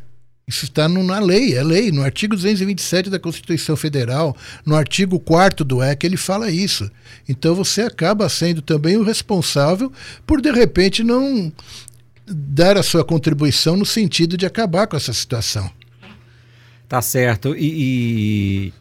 Isso 0.47 0.63
está 0.63 0.87
na 0.87 1.19
lei, 1.19 1.55
é 1.55 1.63
lei. 1.63 1.91
No 1.91 2.01
artigo 2.03 2.33
227 2.33 3.09
da 3.09 3.19
Constituição 3.19 3.75
Federal, 3.75 4.35
no 4.65 4.75
artigo 4.75 5.19
4 5.19 5.65
do 5.65 5.83
EC, 5.83 6.05
ele 6.05 6.15
fala 6.15 6.49
isso. 6.49 6.89
Então 7.27 7.53
você 7.53 7.81
acaba 7.81 8.29
sendo 8.29 8.61
também 8.61 8.95
o 8.95 9.03
responsável 9.03 9.91
por, 10.25 10.39
de 10.39 10.51
repente, 10.51 11.03
não 11.03 11.51
dar 12.25 12.77
a 12.77 12.83
sua 12.83 13.03
contribuição 13.03 13.75
no 13.75 13.85
sentido 13.85 14.37
de 14.37 14.45
acabar 14.45 14.87
com 14.87 14.95
essa 14.95 15.11
situação. 15.11 15.69
Tá 16.87 17.01
certo. 17.01 17.53
E, 17.53 18.69
e 18.69 18.73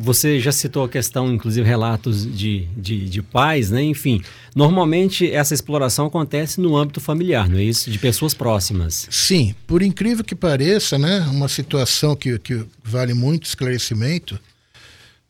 você 0.00 0.38
já 0.38 0.52
citou 0.52 0.84
a 0.84 0.88
questão, 0.88 1.32
inclusive 1.32 1.66
relatos 1.66 2.24
de, 2.24 2.66
de, 2.76 3.08
de, 3.08 3.22
pais, 3.22 3.70
né? 3.70 3.82
Enfim, 3.82 4.22
normalmente 4.54 5.30
essa 5.30 5.52
exploração 5.52 6.06
acontece 6.06 6.60
no 6.60 6.76
âmbito 6.76 7.00
familiar, 7.00 7.48
não 7.48 7.58
é 7.58 7.64
isso? 7.64 7.90
De 7.90 7.98
pessoas 7.98 8.32
próximas. 8.32 9.08
Sim, 9.10 9.54
por 9.66 9.82
incrível 9.82 10.24
que 10.24 10.34
pareça, 10.34 10.98
né? 10.98 11.20
Uma 11.30 11.48
situação 11.48 12.14
que, 12.14 12.38
que 12.38 12.64
vale 12.82 13.12
muito 13.12 13.46
esclarecimento 13.46 14.38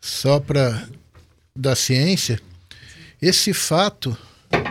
só 0.01 0.39
para 0.39 0.87
da 1.57 1.75
ciência, 1.75 2.39
esse 3.21 3.53
fato 3.53 4.17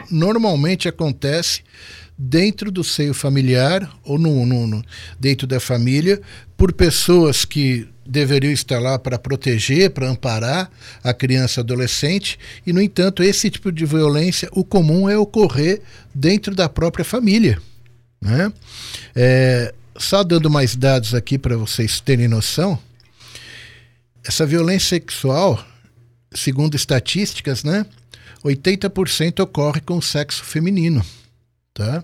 normalmente 0.10 0.88
acontece 0.88 1.62
dentro 2.18 2.72
do 2.72 2.84
seio 2.84 3.14
familiar 3.14 3.92
ou 4.04 4.18
no, 4.18 4.46
no, 4.46 4.66
no, 4.66 4.84
dentro 5.20 5.46
da 5.46 5.60
família 5.60 6.22
por 6.56 6.72
pessoas 6.72 7.44
que 7.44 7.88
deveriam 8.08 8.52
estar 8.52 8.80
lá 8.80 8.98
para 8.98 9.20
proteger, 9.20 9.92
para 9.92 10.10
amparar 10.10 10.72
a 11.04 11.14
criança 11.14 11.62
adolescente 11.62 12.40
e 12.66 12.72
no 12.72 12.82
entanto 12.82 13.22
esse 13.22 13.50
tipo 13.50 13.72
de 13.72 13.86
violência 13.86 14.50
o 14.52 14.64
comum 14.64 15.10
é 15.10 15.18
ocorrer 15.18 15.82
dentro 16.14 16.56
da 16.56 16.70
própria 16.70 17.04
família, 17.04 17.62
né? 18.22 18.52
É, 19.16 19.74
só 19.98 20.24
dando 20.24 20.50
mais 20.50 20.76
dados 20.76 21.14
aqui 21.14 21.38
para 21.38 21.58
vocês 21.58 22.00
terem 22.00 22.28
noção, 22.28 22.80
essa 24.24 24.46
violência 24.46 24.90
sexual, 24.90 25.66
segundo 26.34 26.76
estatísticas, 26.76 27.64
né, 27.64 27.86
80% 28.44 29.40
ocorre 29.42 29.82
com 29.82 29.98
o 29.98 30.02
sexo 30.02 30.44
feminino, 30.44 31.04
tá? 31.74 32.04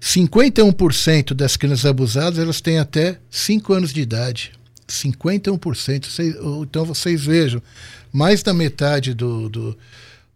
51% 0.00 1.32
das 1.32 1.56
crianças 1.56 1.86
abusadas 1.86 2.38
elas 2.38 2.60
têm 2.60 2.78
até 2.78 3.18
5 3.30 3.72
anos 3.72 3.92
de 3.92 4.00
idade. 4.00 4.52
51%. 4.92 6.06
Vocês, 6.06 6.36
então 6.62 6.84
vocês 6.84 7.24
vejam, 7.24 7.62
mais 8.12 8.42
da 8.42 8.52
metade 8.52 9.14
do, 9.14 9.48
do, 9.48 9.78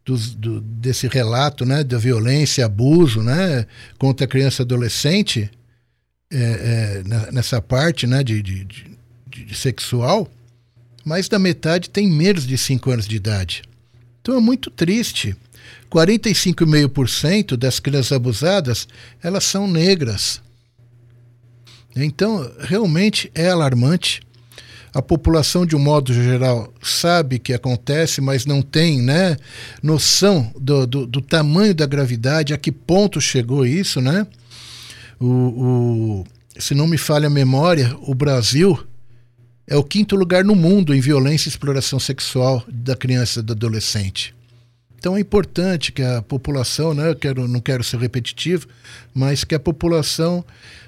do, 0.05 0.17
do, 0.17 0.61
desse 0.61 1.07
relato 1.09 1.65
né, 1.65 1.85
da 1.85 1.99
violência, 1.99 2.65
abuso 2.65 3.23
né, 3.23 3.67
contra 3.99 4.25
a 4.25 4.29
criança 4.29 4.63
e 4.63 4.65
adolescente, 4.65 5.51
é, 6.31 6.39
é, 6.39 7.33
nessa 7.33 7.61
parte 7.61 8.07
né, 8.07 8.23
de, 8.25 8.43
de, 8.43 8.65
de, 8.65 8.97
de 9.45 9.55
sexual, 9.55 10.31
mais 11.05 11.29
da 11.29 11.39
metade 11.39 11.89
tem 11.89 12.11
menos 12.11 12.47
de 12.47 12.59
5 12.59 12.91
anos 12.91 13.07
de 13.07 13.17
idade. 13.17 13.63
Então 14.21 14.37
é 14.37 14.41
muito 14.41 14.71
triste. 14.71 15.37
45,5% 15.89 17.57
das 17.57 17.79
crianças 17.79 18.13
abusadas, 18.13 18.89
elas 19.23 19.45
são 19.45 19.69
negras. 19.69 20.43
Então, 21.95 22.51
realmente 22.59 23.31
é 23.35 23.49
alarmante. 23.49 24.21
A 24.97 25.03
população, 25.03 25.67
de 25.67 25.77
um 25.77 25.79
modo 25.79 26.15
geral, 26.15 26.73
sabe 26.81 27.39
que 27.39 27.53
acontece, 27.53 28.23
mas 28.23 28.47
não 28.47 28.63
tem 28.63 29.03
né, 29.03 29.37
noção 29.83 30.51
do, 30.59 30.87
do, 30.87 31.07
do 31.07 31.21
tamanho 31.21 31.75
da 31.75 31.85
gravidade, 31.85 32.55
a 32.55 32.57
que 32.57 32.73
ponto 32.73 33.21
chegou 33.21 33.67
isso, 33.67 34.01
né? 34.01 34.27
O, 35.21 35.27
o, 35.27 36.25
se 36.59 36.75
não 36.75 36.87
me 36.87 36.97
falha 36.97 37.27
a 37.27 37.31
memória, 37.31 37.95
o 38.01 38.15
Brasil 38.15 38.83
é 39.67 39.77
o 39.77 39.85
quinto 39.85 40.17
lugar 40.17 40.43
no 40.43 40.55
mundo 40.55 40.95
em 40.95 41.01
violência 41.01 41.47
e 41.47 41.51
exploração 41.51 42.01
sexual 42.01 42.65
da 42.67 42.97
criança 42.97 43.41
e 43.41 43.43
do 43.43 43.53
adolescente. 43.53 44.35
Então 44.99 45.15
é 45.15 45.21
importante 45.21 45.93
que 45.93 46.01
a 46.01 46.23
população, 46.23 46.95
né, 46.95 47.15
quero, 47.15 47.47
não 47.47 47.61
quero 47.61 47.85
ser 47.85 47.99
repetitivo, 47.99 48.67
mas 49.13 49.45
que 49.45 49.55
a 49.55 49.61
população 49.61 50.43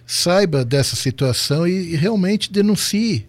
saiba 0.07 0.65
dessa 0.65 0.97
situação 0.97 1.69
e, 1.69 1.93
e 1.93 1.97
realmente 1.97 2.51
denuncie 2.51 3.27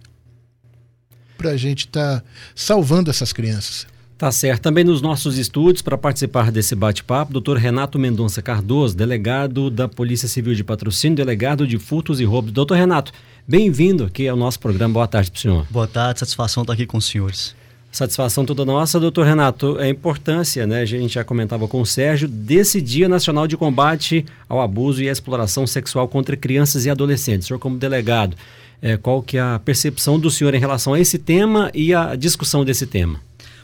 para 1.40 1.52
a 1.52 1.58
gente 1.58 1.88
estar 1.88 2.20
tá 2.20 2.24
salvando 2.54 3.10
essas 3.10 3.32
crianças. 3.32 3.88
Tá 4.18 4.30
certo. 4.34 4.64
Também 4.64 4.84
nos 4.84 5.02
nossos 5.02 5.38
estúdios, 5.38 5.82
para 5.82 5.98
participar 5.98 6.52
desse 6.52 6.76
bate-papo, 6.76 7.32
doutor 7.32 7.56
Renato 7.56 7.98
Mendonça 7.98 8.42
Cardoso, 8.42 8.94
delegado 8.94 9.70
da 9.70 9.88
Polícia 9.88 10.28
Civil 10.28 10.54
de 10.54 10.62
Patrocínio, 10.62 11.16
delegado 11.16 11.66
de 11.66 11.80
furtos 11.80 12.20
e 12.20 12.26
roubos. 12.26 12.52
Doutor 12.52 12.76
Renato, 12.76 13.14
bem-vindo 13.48 14.04
aqui 14.04 14.28
ao 14.28 14.36
nosso 14.36 14.60
programa. 14.60 14.94
Boa 14.96 15.08
tarde 15.08 15.32
para 15.32 15.38
o 15.38 15.42
senhor. 15.42 15.66
Boa 15.70 15.88
tarde, 15.88 16.20
satisfação 16.20 16.64
estar 16.64 16.74
aqui 16.74 16.86
com 16.86 16.98
os 16.98 17.06
senhores. 17.06 17.56
Satisfação 17.90 18.46
toda 18.46 18.66
nossa, 18.66 19.00
doutor 19.00 19.26
Renato. 19.26 19.78
A 19.80 19.88
importância, 19.88 20.68
né, 20.68 20.82
a 20.82 20.86
gente 20.86 21.14
já 21.14 21.24
comentava 21.24 21.66
com 21.66 21.80
o 21.80 21.86
Sérgio, 21.86 22.28
desse 22.28 22.82
Dia 22.82 23.08
Nacional 23.08 23.48
de 23.48 23.56
Combate 23.56 24.26
ao 24.50 24.60
Abuso 24.60 25.02
e 25.02 25.08
à 25.08 25.14
Exploração 25.14 25.66
Sexual 25.66 26.10
contra 26.10 26.36
Crianças 26.36 26.86
e 26.86 26.90
Adolescentes. 26.90 27.46
O 27.46 27.48
senhor, 27.48 27.60
como 27.60 27.78
delegado, 27.78 28.36
é, 28.82 28.98
qual 28.98 29.22
que 29.22 29.38
é 29.38 29.42
a 29.42 29.60
percepção 29.60 30.20
do 30.20 30.32
senhor 30.32 30.54
em 30.54 30.60
relação 30.60 30.94
a 30.94 31.00
esse 31.00 31.18
tema 31.18 31.72
e 31.74 31.94
a 31.94 32.16
discussão 32.16 32.64
desse 32.64 32.86
tema? 32.86 33.20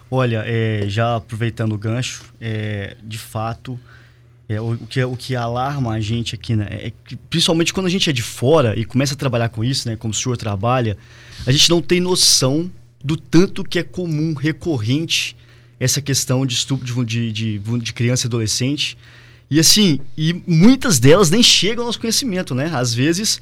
Olha, 0.10 0.44
é, 0.46 0.86
já 0.88 1.16
aproveitando 1.16 1.74
o 1.74 1.78
gancho, 1.78 2.24
é, 2.40 2.96
de 3.04 3.18
fato, 3.18 3.80
é, 4.48 4.62
o, 4.62 4.78
que, 4.78 5.04
o 5.04 5.16
que 5.16 5.36
alarma 5.36 5.94
a 5.94 6.00
gente 6.00 6.36
aqui, 6.36 6.56
né, 6.56 6.68
é 6.70 6.92
que, 7.06 7.16
principalmente 7.16 7.74
quando 7.74 7.88
a 7.88 7.90
gente 7.90 8.10
é 8.10 8.14
de 8.14 8.22
fora 8.22 8.78
e 8.78 8.86
começa 8.86 9.14
a 9.14 9.18
trabalhar 9.18 9.50
com 9.50 9.64
isso, 9.64 9.90
né, 9.90 9.96
como 9.96 10.12
o 10.12 10.16
senhor 10.16 10.38
trabalha, 10.38 10.98
a 11.46 11.52
gente 11.52 11.70
não 11.70 11.82
tem 11.82 12.00
noção 12.00 12.70
do 13.04 13.18
tanto 13.18 13.64
que 13.64 13.80
é 13.80 13.84
comum, 13.84 14.34
recorrente, 14.34 15.36
essa 15.80 16.02
questão 16.02 16.46
de 16.46 16.54
estupro 16.54 17.06
de, 17.06 17.32
de, 17.32 17.60
de, 17.60 17.80
de 17.80 17.94
criança 17.94 18.26
e 18.26 18.28
adolescente. 18.28 18.98
E 19.50 19.60
assim, 19.60 20.00
e 20.18 20.42
muitas 20.48 21.00
delas 21.00 21.30
nem 21.30 21.44
chegam 21.44 21.84
ao 21.84 21.88
nosso 21.88 22.00
conhecimento, 22.00 22.56
né? 22.56 22.72
Às 22.74 22.94
vezes, 22.94 23.40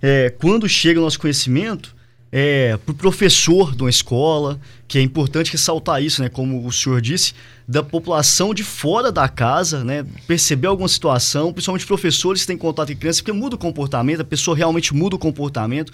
é, 0.00 0.30
quando 0.30 0.68
chega 0.68 0.98
ao 0.98 1.04
nosso 1.04 1.18
conhecimento, 1.18 1.96
é, 2.30 2.76
para 2.76 2.92
o 2.92 2.94
professor 2.94 3.74
de 3.74 3.82
uma 3.82 3.90
escola, 3.90 4.60
que 4.86 4.98
é 4.98 5.02
importante 5.02 5.52
ressaltar 5.52 6.02
isso, 6.02 6.22
né, 6.22 6.28
como 6.28 6.66
o 6.66 6.72
senhor 6.72 7.00
disse, 7.00 7.32
da 7.66 7.82
população 7.82 8.52
de 8.52 8.62
fora 8.62 9.10
da 9.10 9.28
casa, 9.28 9.84
né, 9.84 10.04
perceber 10.26 10.66
alguma 10.66 10.88
situação, 10.88 11.52
principalmente 11.52 11.86
professores 11.86 12.42
que 12.42 12.46
têm 12.48 12.58
contato 12.58 12.92
com 12.92 12.98
crianças, 12.98 13.20
porque 13.20 13.32
muda 13.32 13.56
o 13.56 13.58
comportamento, 13.58 14.20
a 14.20 14.24
pessoa 14.24 14.56
realmente 14.56 14.94
muda 14.94 15.16
o 15.16 15.18
comportamento, 15.18 15.92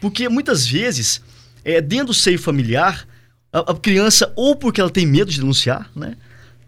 porque 0.00 0.28
muitas 0.28 0.66
vezes, 0.66 1.22
é, 1.64 1.80
dentro 1.80 2.08
do 2.08 2.14
seio 2.14 2.38
familiar, 2.38 3.06
a, 3.52 3.72
a 3.72 3.74
criança, 3.74 4.32
ou 4.36 4.54
porque 4.56 4.80
ela 4.80 4.90
tem 4.90 5.06
medo 5.06 5.30
de 5.30 5.40
denunciar, 5.40 5.90
né, 5.94 6.16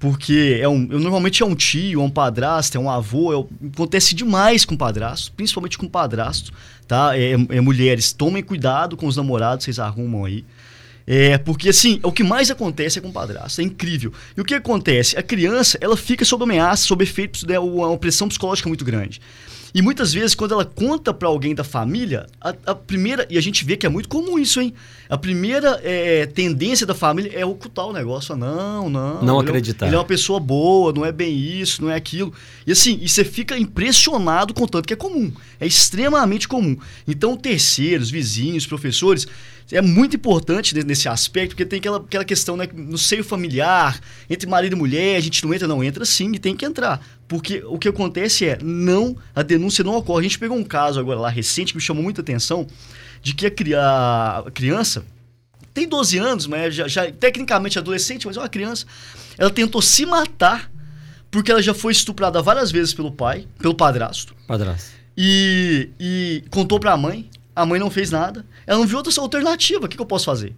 porque 0.00 0.58
é 0.58 0.66
um, 0.66 0.78
normalmente 0.78 1.42
é 1.42 1.46
um 1.46 1.54
tio, 1.54 2.00
é 2.00 2.02
um 2.02 2.08
padrasto, 2.08 2.76
é 2.76 2.80
um 2.80 2.90
avô, 2.90 3.34
é, 3.34 3.66
acontece 3.72 4.14
demais 4.14 4.64
com 4.64 4.74
padrasto, 4.74 5.30
principalmente 5.32 5.76
com 5.76 5.86
padrasto, 5.86 6.50
tá? 6.88 7.16
É, 7.16 7.32
é, 7.32 7.60
mulheres, 7.60 8.10
tomem 8.10 8.42
cuidado 8.42 8.96
com 8.96 9.06
os 9.06 9.16
namorados, 9.16 9.66
vocês 9.66 9.78
arrumam 9.78 10.24
aí. 10.24 10.42
É, 11.06 11.36
porque 11.36 11.68
assim, 11.68 12.00
o 12.02 12.10
que 12.10 12.24
mais 12.24 12.50
acontece 12.50 12.98
é 12.98 13.02
com 13.02 13.12
padrasto, 13.12 13.60
é 13.60 13.64
incrível. 13.64 14.10
E 14.34 14.40
o 14.40 14.44
que 14.44 14.54
acontece? 14.54 15.18
A 15.18 15.22
criança, 15.22 15.76
ela 15.82 15.98
fica 15.98 16.24
sob 16.24 16.44
ameaça, 16.44 16.84
sob 16.84 17.04
efeito, 17.04 17.46
né, 17.46 17.58
uma 17.58 17.96
pressão 17.98 18.26
psicológica 18.26 18.70
muito 18.70 18.84
grande. 18.86 19.20
E 19.74 19.82
muitas 19.82 20.12
vezes, 20.12 20.34
quando 20.34 20.52
ela 20.52 20.64
conta 20.64 21.12
para 21.12 21.28
alguém 21.28 21.54
da 21.54 21.62
família, 21.62 22.26
a, 22.40 22.54
a, 22.66 22.74
primeira. 22.74 23.26
E 23.30 23.38
a 23.38 23.40
gente 23.40 23.64
vê 23.64 23.76
que 23.76 23.86
é 23.86 23.88
muito 23.88 24.08
comum 24.08 24.38
isso, 24.38 24.60
hein? 24.60 24.74
A 25.10 25.18
primeira 25.18 25.80
é, 25.82 26.24
tendência 26.24 26.86
da 26.86 26.94
família 26.94 27.32
é 27.34 27.44
ocultar 27.44 27.84
o 27.84 27.92
negócio. 27.92 28.36
Não, 28.36 28.88
não. 28.88 29.20
Não 29.20 29.40
ele 29.40 29.48
acreditar. 29.48 29.86
É, 29.86 29.88
ele 29.88 29.96
é 29.96 29.98
uma 29.98 30.04
pessoa 30.04 30.38
boa, 30.38 30.92
não 30.92 31.04
é 31.04 31.10
bem 31.10 31.36
isso, 31.36 31.82
não 31.82 31.90
é 31.90 31.96
aquilo. 31.96 32.32
E 32.64 32.70
assim, 32.70 32.96
e 33.02 33.08
você 33.08 33.24
fica 33.24 33.58
impressionado 33.58 34.54
com 34.54 34.68
tanto 34.68 34.86
que 34.86 34.94
é 34.94 34.96
comum. 34.96 35.32
É 35.58 35.66
extremamente 35.66 36.46
comum. 36.46 36.76
Então, 37.08 37.36
terceiros, 37.36 38.08
vizinhos, 38.08 38.68
professores 38.68 39.26
é 39.72 39.80
muito 39.80 40.16
importante 40.16 40.74
nesse 40.84 41.08
aspecto, 41.08 41.50
porque 41.50 41.64
tem 41.64 41.78
aquela, 41.78 41.98
aquela 41.98 42.24
questão 42.24 42.56
né, 42.56 42.68
no 42.72 42.98
seio 42.98 43.22
familiar, 43.22 44.00
entre 44.28 44.48
marido 44.48 44.74
e 44.74 44.76
mulher, 44.76 45.16
a 45.16 45.20
gente 45.20 45.44
não 45.44 45.54
entra, 45.54 45.68
não 45.68 45.82
entra 45.82 46.04
sim, 46.04 46.32
e 46.34 46.38
tem 46.38 46.56
que 46.56 46.64
entrar. 46.64 47.04
Porque 47.28 47.62
o 47.66 47.78
que 47.78 47.88
acontece 47.88 48.44
é, 48.44 48.58
não, 48.62 49.16
a 49.34 49.42
denúncia 49.42 49.84
não 49.84 49.94
ocorre. 49.94 50.20
A 50.20 50.22
gente 50.24 50.38
pegou 50.38 50.56
um 50.56 50.64
caso 50.64 50.98
agora 50.98 51.20
lá 51.20 51.28
recente 51.28 51.72
que 51.72 51.78
me 51.78 51.82
chamou 51.82 52.02
muita 52.02 52.20
atenção, 52.20 52.66
de 53.22 53.34
que 53.34 53.74
a, 53.74 54.44
a 54.46 54.50
criança 54.50 55.04
tem 55.72 55.88
12 55.88 56.18
anos, 56.18 56.46
mas 56.46 56.74
já, 56.74 56.88
já 56.88 57.10
tecnicamente 57.10 57.78
adolescente, 57.78 58.26
mas 58.26 58.36
é 58.36 58.40
uma 58.40 58.48
criança. 58.48 58.86
Ela 59.38 59.50
tentou 59.50 59.80
se 59.80 60.04
matar 60.04 60.70
porque 61.30 61.50
ela 61.50 61.62
já 61.62 61.72
foi 61.72 61.92
estuprada 61.92 62.42
várias 62.42 62.70
vezes 62.72 62.92
pelo 62.92 63.12
pai, 63.12 63.46
pelo 63.58 63.74
padrasto. 63.74 64.34
Padrasto. 64.46 64.90
E, 65.16 65.90
e 65.98 66.44
contou 66.50 66.80
pra 66.80 66.96
mãe 66.96 67.30
a 67.54 67.66
mãe 67.66 67.78
não 67.78 67.90
fez 67.90 68.10
nada, 68.10 68.44
ela 68.66 68.78
não 68.78 68.86
viu 68.86 68.98
outra 68.98 69.12
alternativa, 69.20 69.84
o 69.84 69.88
que, 69.88 69.96
que 69.96 70.02
eu 70.02 70.06
posso 70.06 70.24
fazer? 70.24 70.54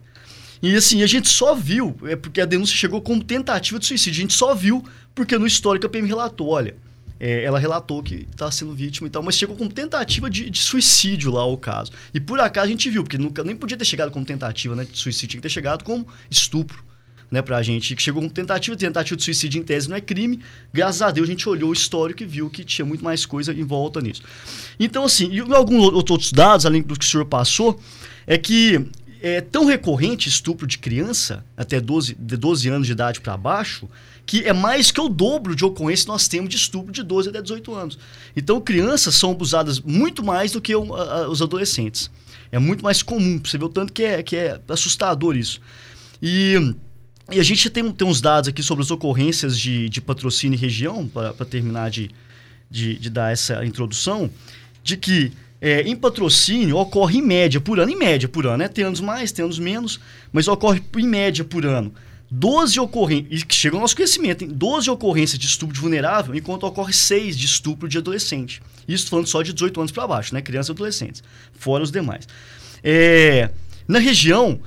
E 0.62 0.76
assim, 0.76 1.02
a 1.02 1.06
gente 1.06 1.28
só 1.28 1.54
viu, 1.54 1.96
é 2.04 2.14
porque 2.14 2.40
a 2.40 2.44
denúncia 2.44 2.76
chegou 2.76 3.00
como 3.00 3.22
tentativa 3.22 3.78
de 3.78 3.86
suicídio, 3.86 4.20
a 4.20 4.22
gente 4.22 4.34
só 4.34 4.54
viu 4.54 4.84
porque 5.14 5.36
no 5.36 5.46
histórico 5.46 5.86
a 5.86 5.88
PM 5.88 6.06
relatou, 6.06 6.48
olha, 6.48 6.76
é, 7.22 7.44
ela 7.44 7.56
relatou 7.56 8.02
que 8.02 8.26
está 8.28 8.50
sendo 8.50 8.74
vítima 8.74 9.06
e 9.06 9.10
tal, 9.10 9.22
mas 9.22 9.36
chegou 9.36 9.54
como 9.54 9.70
tentativa 9.70 10.28
de, 10.28 10.50
de, 10.50 10.60
suicídio 10.60 11.30
lá 11.30 11.46
o 11.46 11.56
caso. 11.56 11.92
E 12.12 12.18
por 12.18 12.40
acaso 12.40 12.66
a 12.66 12.70
gente 12.70 12.90
viu, 12.90 13.04
porque 13.04 13.16
nunca, 13.16 13.44
nem 13.44 13.54
podia 13.54 13.76
ter 13.76 13.84
chegado 13.84 14.10
como 14.10 14.26
tentativa 14.26 14.74
né, 14.74 14.84
de 14.84 14.98
suicídio, 14.98 15.28
tinha 15.28 15.38
que 15.38 15.46
ter 15.46 15.52
chegado 15.52 15.84
como 15.84 16.04
estupro 16.28 16.82
né, 17.30 17.40
pra 17.40 17.62
gente, 17.62 17.94
que 17.94 18.02
chegou 18.02 18.20
com 18.20 18.28
tentativa, 18.28 18.76
tentativa 18.76 19.16
de 19.16 19.22
suicídio 19.22 19.60
em 19.60 19.62
tese 19.62 19.88
não 19.88 19.96
é 19.96 20.00
crime. 20.00 20.40
Graças 20.72 21.00
a 21.00 21.12
Deus 21.12 21.28
a 21.28 21.30
gente 21.30 21.48
olhou 21.48 21.70
o 21.70 21.72
histórico 21.72 22.24
e 22.24 22.26
viu 22.26 22.50
que 22.50 22.64
tinha 22.64 22.84
muito 22.84 23.04
mais 23.04 23.24
coisa 23.24 23.54
em 23.54 23.62
volta 23.62 24.00
nisso. 24.00 24.22
Então, 24.80 25.04
assim, 25.04 25.30
e 25.32 25.38
alguns 25.38 25.92
outros 25.92 26.32
dados, 26.32 26.66
além 26.66 26.82
do 26.82 26.98
que 26.98 27.04
o 27.04 27.08
senhor 27.08 27.24
passou, 27.26 27.80
é 28.26 28.36
que 28.36 28.84
é 29.22 29.40
tão 29.40 29.64
recorrente 29.64 30.28
estupro 30.28 30.66
de 30.66 30.76
criança, 30.76 31.44
até 31.56 31.80
12, 31.80 32.16
de 32.18 32.36
12 32.36 32.68
anos 32.68 32.86
de 32.88 32.92
idade 32.92 33.20
para 33.20 33.36
baixo, 33.36 33.88
que 34.24 34.46
é 34.46 34.52
mais 34.52 34.90
que 34.90 35.00
o 35.00 35.08
dobro 35.08 35.54
de 35.54 35.64
ocorrência 35.64 36.04
que 36.04 36.10
nós 36.10 36.28
temos 36.28 36.48
de 36.48 36.56
estupro 36.56 36.92
de 36.92 37.02
12 37.02 37.28
até 37.28 37.42
18 37.42 37.74
anos. 37.74 37.98
Então, 38.36 38.60
crianças 38.60 39.14
são 39.14 39.32
abusadas 39.32 39.80
muito 39.80 40.22
mais 40.22 40.52
do 40.52 40.60
que 40.60 40.74
os 40.74 41.42
adolescentes. 41.42 42.10
É 42.50 42.58
muito 42.58 42.84
mais 42.84 43.02
comum, 43.02 43.40
você 43.42 43.58
vê 43.58 43.64
o 43.64 43.68
tanto 43.68 43.92
que 43.92 44.02
é, 44.02 44.22
que 44.22 44.36
é 44.36 44.60
assustador 44.68 45.36
isso. 45.36 45.60
E, 46.22 46.74
e 47.30 47.40
a 47.40 47.42
gente 47.42 47.68
tem, 47.70 47.90
tem 47.90 48.06
uns 48.06 48.20
dados 48.20 48.48
aqui 48.48 48.62
sobre 48.62 48.82
as 48.82 48.90
ocorrências 48.90 49.58
de, 49.58 49.88
de 49.88 50.00
patrocínio 50.00 50.56
e 50.56 50.60
região, 50.60 51.08
para 51.08 51.44
terminar 51.46 51.90
de, 51.90 52.10
de, 52.70 52.96
de 52.98 53.10
dar 53.10 53.32
essa 53.32 53.64
introdução, 53.64 54.30
de 54.84 54.96
que 54.96 55.32
é, 55.60 55.82
em 55.82 55.94
patrocínio 55.94 56.76
ocorre 56.76 57.18
em 57.18 57.22
média 57.22 57.60
por 57.60 57.78
ano, 57.78 57.90
em 57.90 57.96
média 57.96 58.28
por 58.28 58.46
ano, 58.46 58.58
né? 58.58 58.68
Tem 58.68 58.84
anos 58.84 59.00
mais, 59.00 59.30
tem 59.30 59.44
anos 59.44 59.58
menos, 59.58 60.00
mas 60.32 60.48
ocorre 60.48 60.82
em 60.96 61.06
média 61.06 61.44
por 61.44 61.64
ano. 61.64 61.94
12 62.34 62.80
ocorrências, 62.80 63.42
que 63.42 63.54
chega 63.54 63.76
ao 63.76 63.80
nosso 63.82 63.94
conhecimento, 63.94 64.42
hein? 64.42 64.50
12 64.50 64.88
ocorrências 64.88 65.38
de 65.38 65.46
estupro 65.46 65.74
de 65.74 65.80
vulnerável, 65.80 66.34
enquanto 66.34 66.64
ocorre 66.64 66.94
6 66.94 67.36
de 67.36 67.44
estupro 67.44 67.86
de 67.86 67.98
adolescente. 67.98 68.62
Isso 68.88 69.06
falando 69.10 69.26
só 69.26 69.42
de 69.42 69.52
18 69.52 69.78
anos 69.78 69.92
para 69.92 70.06
baixo, 70.06 70.32
né? 70.32 70.40
Crianças 70.40 70.70
e 70.70 70.72
adolescentes, 70.72 71.22
fora 71.52 71.82
os 71.82 71.92
demais. 71.92 72.26
É, 72.82 73.50
na 73.86 73.98
região, 73.98 74.58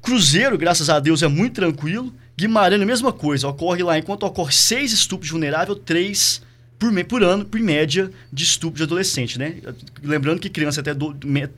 Cruzeiro, 0.00 0.56
graças 0.56 0.88
a 0.88 0.98
Deus, 0.98 1.22
é 1.22 1.28
muito 1.28 1.52
tranquilo. 1.52 2.10
Guimarães, 2.34 2.80
a 2.80 2.86
mesma 2.86 3.12
coisa, 3.12 3.46
ocorre 3.46 3.82
lá, 3.82 3.98
enquanto 3.98 4.22
ocorre 4.22 4.54
6 4.54 4.90
estupros 4.90 5.26
de 5.26 5.32
vulnerável, 5.32 5.76
3 5.76 6.40
por, 6.78 7.04
por 7.04 7.22
ano, 7.22 7.44
por 7.44 7.60
média, 7.60 8.10
de 8.32 8.42
estupro 8.42 8.78
de 8.78 8.84
adolescente, 8.84 9.38
né? 9.38 9.56
Lembrando 10.02 10.40
que 10.40 10.48
criança 10.48 10.80
até 10.80 10.94
do, 10.94 11.14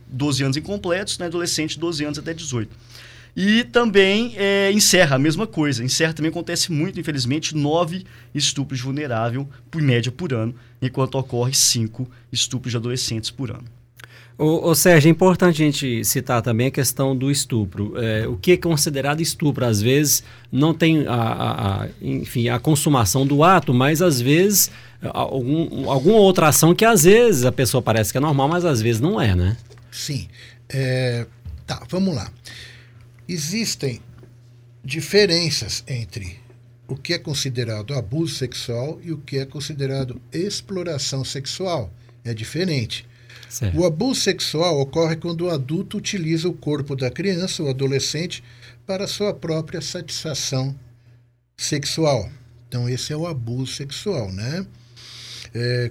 12 0.09 0.43
anos 0.43 0.57
incompletos, 0.57 1.17
né? 1.17 1.27
adolescente 1.27 1.79
12 1.79 2.05
anos 2.05 2.19
até 2.19 2.35
18. 2.35 2.69
E 3.37 3.65
também 3.65 4.35
é, 4.37 4.71
encerra 4.73 5.17
a 5.17 5.19
mesma 5.19 5.47
coisa. 5.47 5.83
Encerra 5.83 6.13
também 6.13 6.31
acontece 6.31 6.71
muito, 6.71 7.01
infelizmente, 7.01 7.57
nove 7.57 8.05
estupros 8.35 8.79
de 8.79 8.85
vulnerável, 8.85 9.49
por 9.71 9.83
média, 9.83 10.13
por 10.13 10.33
ano, 10.33 10.55
enquanto 10.81 11.17
ocorre 11.17 11.53
cinco 11.53 12.09
estupros 12.33 12.71
de 12.71 12.77
adolescentes 12.77 13.31
por 13.31 13.51
ano. 13.51 13.65
Ô, 14.37 14.69
ô, 14.69 14.75
Sérgio, 14.75 15.09
é 15.09 15.11
importante 15.11 15.63
a 15.63 15.65
gente 15.65 16.05
citar 16.05 16.43
também 16.43 16.67
a 16.67 16.71
questão 16.71 17.17
do 17.17 17.31
estupro. 17.31 17.95
É, 17.97 18.27
o 18.27 18.37
que 18.37 18.53
é 18.53 18.57
considerado 18.57 19.21
estupro? 19.21 19.65
Às 19.65 19.81
vezes 19.81 20.25
não 20.51 20.75
tem 20.75 21.07
a, 21.07 21.15
a, 21.15 21.83
a, 21.85 21.89
enfim, 22.03 22.49
a 22.49 22.59
consumação 22.59 23.25
do 23.25 23.45
ato, 23.45 23.73
mas 23.73 24.03
às 24.03 24.21
vezes 24.21 24.71
algum, 25.03 25.89
alguma 25.89 26.19
outra 26.19 26.49
ação 26.49 26.75
que 26.75 26.85
às 26.85 27.05
vezes 27.05 27.45
a 27.45 27.53
pessoa 27.53 27.81
parece 27.81 28.11
que 28.11 28.19
é 28.19 28.21
normal, 28.21 28.49
mas 28.49 28.65
às 28.65 28.83
vezes 28.83 29.01
não 29.01 29.21
é, 29.21 29.37
né? 29.37 29.57
Sim. 29.91 30.27
É, 30.69 31.27
tá, 31.65 31.85
vamos 31.89 32.15
lá. 32.15 32.29
Existem 33.29 34.01
diferenças 34.85 35.83
entre 35.87 36.39
o 36.87 36.97
que 36.97 37.15
é 37.15 37.19
considerado 37.19 37.95
abuso 37.95 38.35
sexual 38.35 39.01
e 39.03 39.13
o 39.13 39.19
que 39.19 39.39
é 39.39 39.47
considerado 39.47 40.21
exploração 40.33 41.25
sexual. 41.25 41.91
É 42.25 42.35
diferente. 42.35 43.07
Certo. 43.49 43.79
O 43.79 43.87
abuso 43.87 44.21
sexual 44.21 44.81
ocorre 44.81 45.17
quando 45.17 45.43
o 45.43 45.51
adulto 45.51 45.97
utiliza 45.97 46.49
o 46.49 46.53
corpo 46.53 46.95
da 46.95 47.11
criança 47.11 47.63
ou 47.63 47.71
adolescente 47.71 48.43
para 48.87 49.07
sua 49.07 49.33
própria 49.33 49.81
satisfação 49.81 50.75
sexual. 51.57 52.31
Então, 52.69 52.89
esse 52.89 53.13
é 53.13 53.17
o 53.17 53.27
abuso 53.27 53.73
sexual, 53.73 54.33
né? 54.33 54.67
É, 55.55 55.91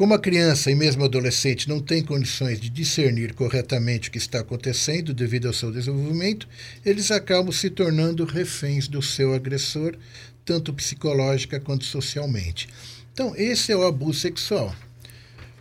como 0.00 0.14
a 0.14 0.18
criança 0.18 0.70
e 0.70 0.74
mesmo 0.74 1.04
adolescente 1.04 1.68
não 1.68 1.78
tem 1.78 2.02
condições 2.02 2.58
de 2.58 2.70
discernir 2.70 3.34
corretamente 3.34 4.08
o 4.08 4.12
que 4.12 4.16
está 4.16 4.40
acontecendo 4.40 5.12
devido 5.12 5.46
ao 5.46 5.52
seu 5.52 5.70
desenvolvimento, 5.70 6.48
eles 6.86 7.10
acabam 7.10 7.52
se 7.52 7.68
tornando 7.68 8.24
reféns 8.24 8.88
do 8.88 9.02
seu 9.02 9.34
agressor, 9.34 9.94
tanto 10.42 10.72
psicológica 10.72 11.60
quanto 11.60 11.84
socialmente. 11.84 12.66
Então, 13.12 13.34
esse 13.36 13.72
é 13.72 13.76
o 13.76 13.86
abuso 13.86 14.20
sexual. 14.20 14.74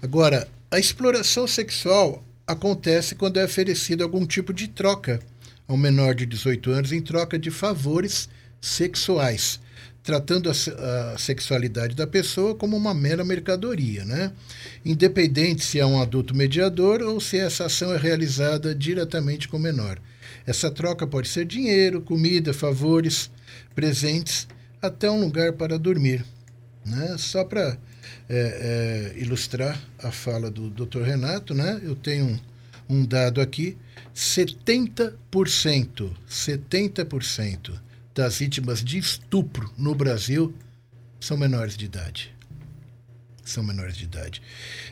Agora, 0.01 0.47
a 0.71 0.79
exploração 0.79 1.45
sexual 1.45 2.23
acontece 2.47 3.15
quando 3.15 3.41
é 3.41 3.43
oferecido 3.43 4.05
algum 4.05 4.25
tipo 4.25 4.53
de 4.53 4.69
troca 4.69 5.19
ao 5.67 5.75
menor 5.75 6.15
de 6.15 6.25
18 6.25 6.71
anos 6.71 6.93
em 6.93 7.01
troca 7.01 7.37
de 7.37 7.51
favores 7.51 8.29
sexuais, 8.61 9.59
tratando 10.03 10.49
a, 10.49 10.53
a, 11.13 11.17
sexualidade 11.17 11.95
da 11.95 12.07
pessoa 12.07 12.55
como 12.55 12.75
uma 12.75 12.93
mera 12.93 13.23
mercadoria, 13.23 14.05
né? 14.05 14.31
independente 14.83 15.63
se 15.63 15.79
é 15.79 15.85
um 15.85 16.01
adulto 16.01 16.35
mediador 16.35 17.01
ou 17.01 17.19
se 17.19 17.37
essa 17.37 17.65
ação 17.65 17.93
é 17.93 17.97
realizada 17.97 18.73
diretamente 18.73 19.47
com 19.47 19.57
o 19.57 19.59
menor. 19.59 19.99
Essa 20.45 20.71
troca 20.71 21.05
pode 21.05 21.27
ser 21.27 21.45
dinheiro, 21.45 22.01
comida, 22.01 22.53
favores, 22.53 23.29
presentes, 23.75 24.47
até 24.81 25.11
um 25.11 25.21
lugar 25.21 25.53
para 25.53 25.77
dormir. 25.77 26.25
Né? 26.85 27.15
Só 27.17 27.43
para 27.43 27.77
é, 28.29 29.13
é, 29.17 29.19
ilustrar 29.19 29.79
a 30.01 30.11
fala 30.11 30.49
do 30.49 30.69
Dr. 30.69 31.01
Renato, 31.01 31.53
né? 31.53 31.79
Eu 31.83 31.95
tenho 31.95 32.25
um, 32.25 32.39
um 32.97 33.05
dado 33.05 33.41
aqui: 33.41 33.77
70%, 34.15 36.11
70% 36.27 37.88
das 38.19 38.37
vítimas 38.37 38.83
de 38.83 38.97
estupro 38.97 39.73
no 39.77 39.95
Brasil 39.95 40.53
são 41.21 41.37
menores 41.37 41.77
de 41.77 41.85
idade. 41.85 42.35
São 43.45 43.63
menores 43.63 43.95
de 43.95 44.03
idade. 44.03 44.41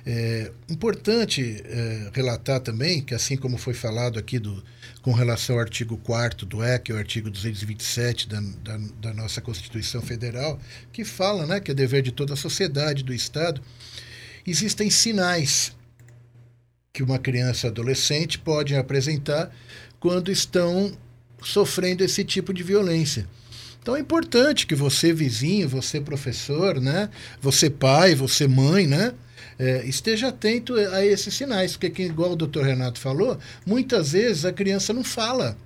É 0.05 0.49
importante 0.69 1.61
é, 1.65 2.09
relatar 2.13 2.61
também 2.61 3.01
que, 3.01 3.13
assim 3.13 3.35
como 3.35 3.57
foi 3.57 3.73
falado 3.73 4.17
aqui 4.17 4.39
do, 4.39 4.63
com 5.01 5.11
relação 5.11 5.57
ao 5.57 5.61
artigo 5.61 5.97
4 5.97 6.45
do 6.45 6.63
EC, 6.63 6.91
o 6.91 6.97
artigo 6.97 7.29
227 7.29 8.29
da, 8.29 8.39
da, 8.39 8.77
da, 9.01 9.13
nossa 9.13 9.41
Constituição 9.41 10.01
Federal, 10.01 10.57
que 10.93 11.03
fala 11.03 11.45
né, 11.45 11.59
que 11.59 11.71
é 11.71 11.73
dever 11.73 12.01
de 12.01 12.13
toda 12.13 12.33
a 12.33 12.37
sociedade, 12.37 13.03
do 13.03 13.13
Estado, 13.13 13.61
existem 14.45 14.89
sinais 14.89 15.75
que 16.93 17.03
uma 17.03 17.19
criança 17.19 17.67
adolescente 17.67 18.39
pode 18.39 18.73
apresentar 18.73 19.53
quando 19.99 20.31
estão 20.31 20.97
sofrendo 21.43 22.03
esse 22.03 22.23
tipo 22.23 22.53
de 22.53 22.63
violência. 22.63 23.27
Então 23.81 23.95
é 23.95 23.99
importante 23.99 24.67
que 24.67 24.75
você, 24.75 25.13
vizinho, 25.13 25.69
você, 25.69 26.01
professor, 26.01 26.79
né, 26.81 27.09
você, 27.41 27.69
pai, 27.69 28.15
você, 28.15 28.47
mãe, 28.47 28.85
né, 28.85 29.13
é, 29.57 29.85
esteja 29.85 30.27
atento 30.27 30.75
a 30.75 31.05
esses 31.05 31.33
sinais, 31.33 31.77
porque, 31.77 32.03
igual 32.03 32.31
o 32.31 32.35
doutor 32.35 32.65
Renato 32.65 32.99
falou, 32.99 33.37
muitas 33.65 34.11
vezes 34.11 34.45
a 34.45 34.51
criança 34.51 34.93
não 34.93 35.03
fala. 35.03 35.57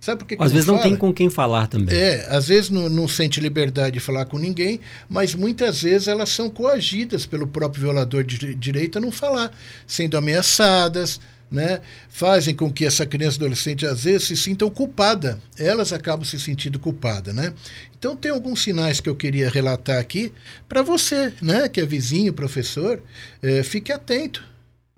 Sabe 0.00 0.20
por 0.20 0.28
que, 0.28 0.36
que 0.36 0.42
Às 0.42 0.52
vezes 0.52 0.66
não 0.66 0.78
tem 0.78 0.94
com 0.94 1.12
quem 1.12 1.28
falar 1.28 1.66
também. 1.66 1.96
É, 1.96 2.26
às 2.28 2.48
vezes 2.48 2.70
não, 2.70 2.88
não, 2.88 3.08
sente 3.08 3.40
liberdade 3.40 3.94
de 3.94 4.00
falar 4.00 4.26
com 4.26 4.38
ninguém, 4.38 4.80
mas 5.08 5.34
muitas 5.34 5.82
vezes 5.82 6.06
elas 6.06 6.28
são 6.28 6.48
coagidas 6.48 7.26
pelo 7.26 7.48
próprio 7.48 7.82
violador 7.82 8.22
de 8.22 8.54
direito 8.54 8.98
a 8.98 9.00
não 9.00 9.10
falar, 9.10 9.50
sendo 9.86 10.16
ameaçadas, 10.16 11.20
né, 11.50 11.80
fazem 12.08 12.54
com 12.54 12.70
que 12.70 12.84
essa 12.84 13.06
criança 13.06 13.36
adolescente 13.36 13.86
às 13.86 14.04
vezes 14.04 14.28
se 14.28 14.36
sintam 14.36 14.68
culpada. 14.70 15.40
Elas 15.58 15.92
acabam 15.92 16.24
se 16.24 16.38
sentindo 16.38 16.78
culpada, 16.78 17.32
né? 17.32 17.54
Então 17.98 18.14
tem 18.14 18.30
alguns 18.30 18.62
sinais 18.62 19.00
que 19.00 19.08
eu 19.08 19.16
queria 19.16 19.48
relatar 19.48 19.98
aqui 19.98 20.32
para 20.68 20.82
você, 20.82 21.32
né, 21.40 21.68
que 21.68 21.80
é 21.80 21.86
vizinho, 21.86 22.32
professor, 22.32 23.02
é, 23.42 23.62
fique 23.62 23.92
atento. 23.92 24.44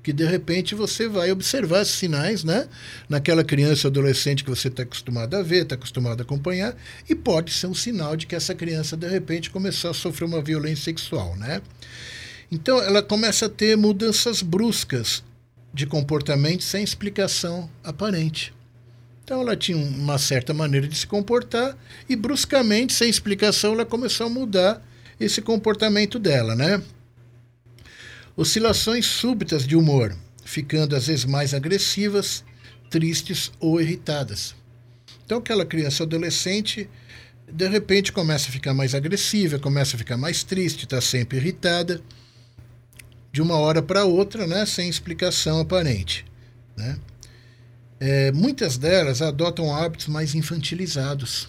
Que 0.02 0.14
de 0.14 0.24
repente 0.24 0.74
você 0.74 1.06
vai 1.06 1.30
observar 1.30 1.82
esses 1.82 1.94
sinais, 1.94 2.42
né? 2.42 2.66
Naquela 3.06 3.44
criança 3.44 3.88
adolescente 3.88 4.42
que 4.42 4.48
você 4.48 4.68
está 4.68 4.82
acostumado 4.82 5.34
a 5.36 5.42
ver, 5.42 5.64
está 5.64 5.74
acostumado 5.74 6.20
a 6.20 6.22
acompanhar, 6.22 6.74
e 7.06 7.14
pode 7.14 7.52
ser 7.52 7.66
um 7.66 7.74
sinal 7.74 8.16
de 8.16 8.26
que 8.26 8.34
essa 8.34 8.54
criança 8.54 8.96
de 8.96 9.06
repente 9.06 9.50
começou 9.50 9.90
a 9.90 9.94
sofrer 9.94 10.24
uma 10.24 10.40
violência 10.40 10.84
sexual, 10.84 11.36
né? 11.36 11.60
Então 12.50 12.82
ela 12.82 13.02
começa 13.02 13.44
a 13.44 13.48
ter 13.48 13.76
mudanças 13.76 14.40
bruscas 14.40 15.22
de 15.72 15.86
comportamento 15.86 16.62
sem 16.62 16.82
explicação 16.82 17.70
aparente. 17.82 18.52
Então 19.22 19.40
ela 19.40 19.56
tinha 19.56 19.78
uma 19.78 20.18
certa 20.18 20.52
maneira 20.52 20.88
de 20.88 20.96
se 20.96 21.06
comportar 21.06 21.76
e 22.08 22.16
bruscamente, 22.16 22.92
sem 22.92 23.08
explicação, 23.08 23.74
ela 23.74 23.86
começou 23.86 24.26
a 24.26 24.30
mudar 24.30 24.82
esse 25.20 25.40
comportamento 25.40 26.18
dela, 26.18 26.56
né? 26.56 26.82
Oscilações 28.36 29.06
súbitas 29.06 29.66
de 29.66 29.76
humor, 29.76 30.16
ficando 30.44 30.96
às 30.96 31.06
vezes 31.06 31.24
mais 31.24 31.54
agressivas, 31.54 32.42
tristes 32.88 33.52
ou 33.60 33.80
irritadas. 33.80 34.54
Então 35.24 35.38
aquela 35.38 35.64
criança 35.64 36.02
adolescente 36.02 36.88
de 37.52 37.68
repente 37.68 38.12
começa 38.12 38.48
a 38.48 38.52
ficar 38.52 38.74
mais 38.74 38.94
agressiva, 38.94 39.58
começa 39.58 39.96
a 39.96 39.98
ficar 39.98 40.16
mais 40.16 40.42
triste, 40.42 40.84
está 40.84 41.00
sempre 41.00 41.38
irritada 41.38 42.02
de 43.32 43.40
uma 43.40 43.56
hora 43.56 43.82
para 43.82 44.04
outra, 44.04 44.46
né, 44.46 44.66
sem 44.66 44.88
explicação 44.88 45.60
aparente. 45.60 46.24
Né? 46.76 46.98
É, 47.98 48.32
muitas 48.32 48.76
delas 48.76 49.22
adotam 49.22 49.74
hábitos 49.74 50.06
mais 50.06 50.34
infantilizados, 50.34 51.48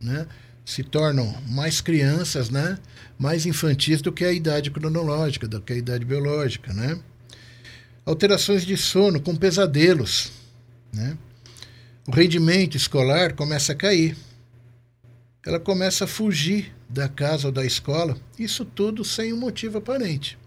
né? 0.00 0.26
se 0.64 0.82
tornam 0.82 1.36
mais 1.48 1.80
crianças, 1.80 2.50
né? 2.50 2.78
mais 3.18 3.46
infantis 3.46 4.00
do 4.00 4.12
que 4.12 4.24
a 4.24 4.32
idade 4.32 4.70
cronológica, 4.70 5.46
do 5.46 5.60
que 5.60 5.72
a 5.72 5.76
idade 5.76 6.04
biológica. 6.04 6.72
Né? 6.72 6.98
Alterações 8.04 8.64
de 8.64 8.76
sono 8.76 9.20
com 9.20 9.36
pesadelos. 9.36 10.32
Né? 10.92 11.16
O 12.08 12.12
rendimento 12.12 12.76
escolar 12.76 13.34
começa 13.34 13.72
a 13.72 13.76
cair. 13.76 14.16
Ela 15.44 15.60
começa 15.60 16.04
a 16.04 16.08
fugir 16.08 16.72
da 16.88 17.08
casa 17.08 17.48
ou 17.48 17.52
da 17.52 17.64
escola, 17.64 18.16
isso 18.38 18.64
tudo 18.64 19.04
sem 19.04 19.32
um 19.32 19.36
motivo 19.36 19.78
aparente 19.78 20.38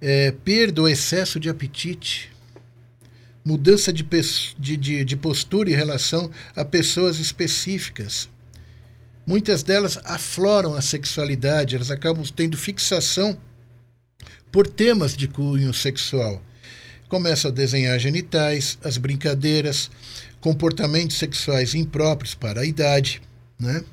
é, 0.00 0.30
perda 0.30 0.80
ou 0.80 0.88
excesso 0.88 1.38
de 1.38 1.48
apetite, 1.48 2.30
mudança 3.44 3.92
de, 3.92 4.06
de, 4.58 4.76
de, 4.76 5.04
de 5.04 5.16
postura 5.16 5.70
em 5.70 5.74
relação 5.74 6.30
a 6.54 6.64
pessoas 6.64 7.18
específicas. 7.18 8.28
Muitas 9.26 9.62
delas 9.62 9.98
afloram 10.04 10.74
a 10.74 10.80
sexualidade, 10.80 11.76
elas 11.76 11.90
acabam 11.90 12.24
tendo 12.34 12.56
fixação 12.56 13.38
por 14.50 14.66
temas 14.66 15.16
de 15.16 15.28
cunho 15.28 15.72
sexual. 15.72 16.42
Começam 17.08 17.50
a 17.50 17.54
desenhar 17.54 17.98
genitais, 17.98 18.78
as 18.82 18.96
brincadeiras, 18.96 19.90
comportamentos 20.40 21.18
sexuais 21.18 21.74
impróprios 21.74 22.34
para 22.34 22.62
a 22.62 22.64
idade, 22.64 23.20
né? 23.58 23.84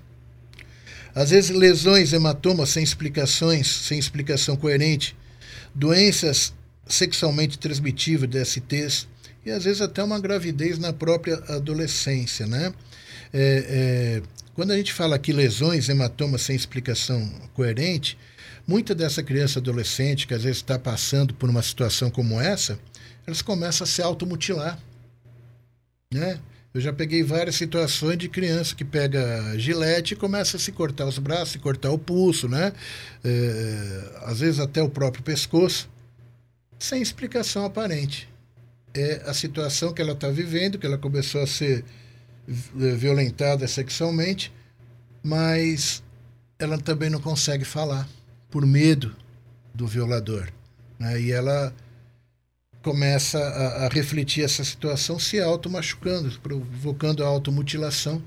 Às 1.13 1.31
vezes 1.31 1.49
lesões, 1.49 2.13
hematomas 2.13 2.69
sem 2.69 2.83
explicações, 2.83 3.67
sem 3.67 3.97
explicação 3.97 4.55
coerente, 4.55 5.15
doenças 5.77 6.53
sexualmente 6.87 7.59
transmitíveis, 7.59 8.31
DSTs, 8.31 9.07
e 9.45 9.51
às 9.51 9.63
vezes 9.63 9.81
até 9.81 10.03
uma 10.03 10.19
gravidez 10.19 10.79
na 10.79 10.91
própria 10.91 11.35
adolescência, 11.47 12.47
né? 12.47 12.73
É, 13.31 13.65
é, 13.69 14.21
quando 14.55 14.71
a 14.71 14.77
gente 14.77 14.91
fala 14.91 15.15
aqui 15.15 15.31
lesões, 15.31 15.87
hematomas 15.87 16.41
sem 16.41 16.55
explicação 16.55 17.31
coerente, 17.53 18.17
muita 18.65 18.95
dessa 18.95 19.21
criança 19.21 19.59
adolescente 19.59 20.25
que 20.25 20.33
às 20.33 20.43
vezes 20.43 20.57
está 20.57 20.79
passando 20.79 21.33
por 21.33 21.49
uma 21.49 21.61
situação 21.61 22.09
como 22.09 22.41
essa, 22.41 22.79
elas 23.25 23.41
começam 23.41 23.85
a 23.85 23.87
se 23.87 24.01
automutilar, 24.01 24.79
né? 26.11 26.39
Eu 26.73 26.81
já 26.81 26.93
peguei 26.93 27.23
várias 27.23 27.55
situações 27.55 28.17
de 28.17 28.29
criança 28.29 28.75
que 28.75 28.85
pega 28.85 29.57
gilete 29.57 30.13
e 30.13 30.17
começa 30.17 30.57
a 30.57 30.59
se 30.59 30.71
cortar 30.71 31.07
os 31.07 31.17
braços, 31.17 31.53
se 31.53 31.59
cortar 31.59 31.91
o 31.91 31.97
pulso, 31.97 32.47
né? 32.47 32.73
É, 33.23 34.21
às 34.23 34.39
vezes 34.41 34.59
até 34.59 34.81
o 34.81 34.89
próprio 34.89 35.23
pescoço, 35.23 35.89
sem 36.77 37.01
explicação 37.01 37.65
aparente 37.65 38.29
é 38.97 39.21
a 39.25 39.33
situação 39.33 39.93
que 39.93 40.01
ela 40.01 40.13
está 40.13 40.29
vivendo, 40.29 40.77
que 40.77 40.85
ela 40.85 40.97
começou 40.97 41.41
a 41.41 41.47
ser 41.47 41.85
violentada 42.47 43.67
sexualmente, 43.67 44.51
mas 45.23 46.03
ela 46.57 46.77
também 46.77 47.09
não 47.09 47.19
consegue 47.19 47.65
falar 47.65 48.07
por 48.49 48.65
medo 48.65 49.15
do 49.73 49.85
violador. 49.85 50.47
Né? 50.97 51.21
E 51.21 51.31
ela 51.31 51.73
começa 52.87 53.37
a, 53.37 53.85
a, 53.85 53.89
refletir 53.89 54.45
essa 54.45 54.63
situação 54.63 55.19
se 55.19 55.41
auto-machucando, 55.41 56.31
provocando 56.41 57.21
a 57.21 57.27
automutilação. 57.27 58.21